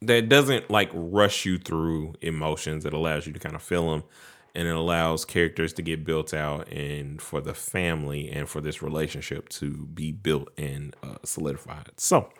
that 0.00 0.28
doesn't 0.28 0.70
like 0.70 0.90
rush 0.92 1.44
you 1.44 1.58
through 1.58 2.14
emotions. 2.20 2.84
It 2.84 2.92
allows 2.92 3.26
you 3.26 3.32
to 3.32 3.38
kind 3.38 3.56
of 3.56 3.62
feel 3.62 3.90
them, 3.90 4.04
and 4.54 4.68
it 4.68 4.74
allows 4.74 5.24
characters 5.24 5.72
to 5.74 5.82
get 5.82 6.04
built 6.04 6.32
out, 6.32 6.68
and 6.68 7.20
for 7.20 7.40
the 7.40 7.54
family 7.54 8.30
and 8.30 8.48
for 8.48 8.60
this 8.60 8.82
relationship 8.82 9.48
to 9.50 9.86
be 9.86 10.12
built 10.12 10.48
and 10.56 10.94
uh, 11.02 11.16
solidified. 11.24 11.90
So, 11.96 12.30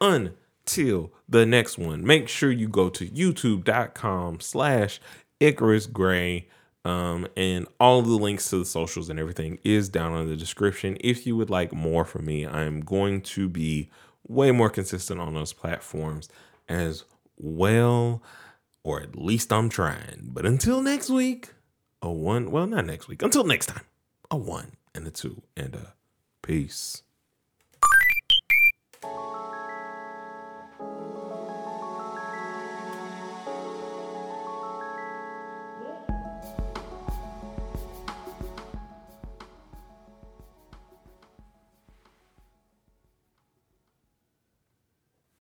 until 0.00 1.12
the 1.28 1.46
next 1.46 1.78
one, 1.78 2.04
make 2.04 2.28
sure 2.28 2.50
you 2.50 2.68
go 2.68 2.88
to 2.88 3.06
youtube.com 3.06 4.40
slash 4.40 5.00
Icarus 5.40 5.86
Gray. 5.86 6.48
Um, 6.88 7.28
and 7.36 7.66
all 7.78 7.98
of 7.98 8.06
the 8.06 8.16
links 8.16 8.48
to 8.48 8.60
the 8.60 8.64
socials 8.64 9.10
and 9.10 9.20
everything 9.20 9.58
is 9.62 9.90
down 9.90 10.16
in 10.16 10.26
the 10.26 10.36
description. 10.36 10.96
If 11.00 11.26
you 11.26 11.36
would 11.36 11.50
like 11.50 11.70
more 11.70 12.06
from 12.06 12.24
me, 12.24 12.46
I'm 12.46 12.80
going 12.80 13.20
to 13.22 13.46
be 13.46 13.90
way 14.26 14.52
more 14.52 14.70
consistent 14.70 15.20
on 15.20 15.34
those 15.34 15.52
platforms 15.52 16.30
as 16.66 17.04
well, 17.36 18.22
or 18.84 19.02
at 19.02 19.16
least 19.16 19.52
I'm 19.52 19.68
trying. 19.68 20.30
But 20.32 20.46
until 20.46 20.80
next 20.80 21.10
week, 21.10 21.50
a 22.00 22.10
one, 22.10 22.50
well, 22.50 22.66
not 22.66 22.86
next 22.86 23.06
week, 23.06 23.22
until 23.22 23.44
next 23.44 23.66
time, 23.66 23.84
a 24.30 24.38
one 24.38 24.72
and 24.94 25.06
a 25.06 25.10
two 25.10 25.42
and 25.58 25.74
a 25.74 25.92
peace. 26.40 27.02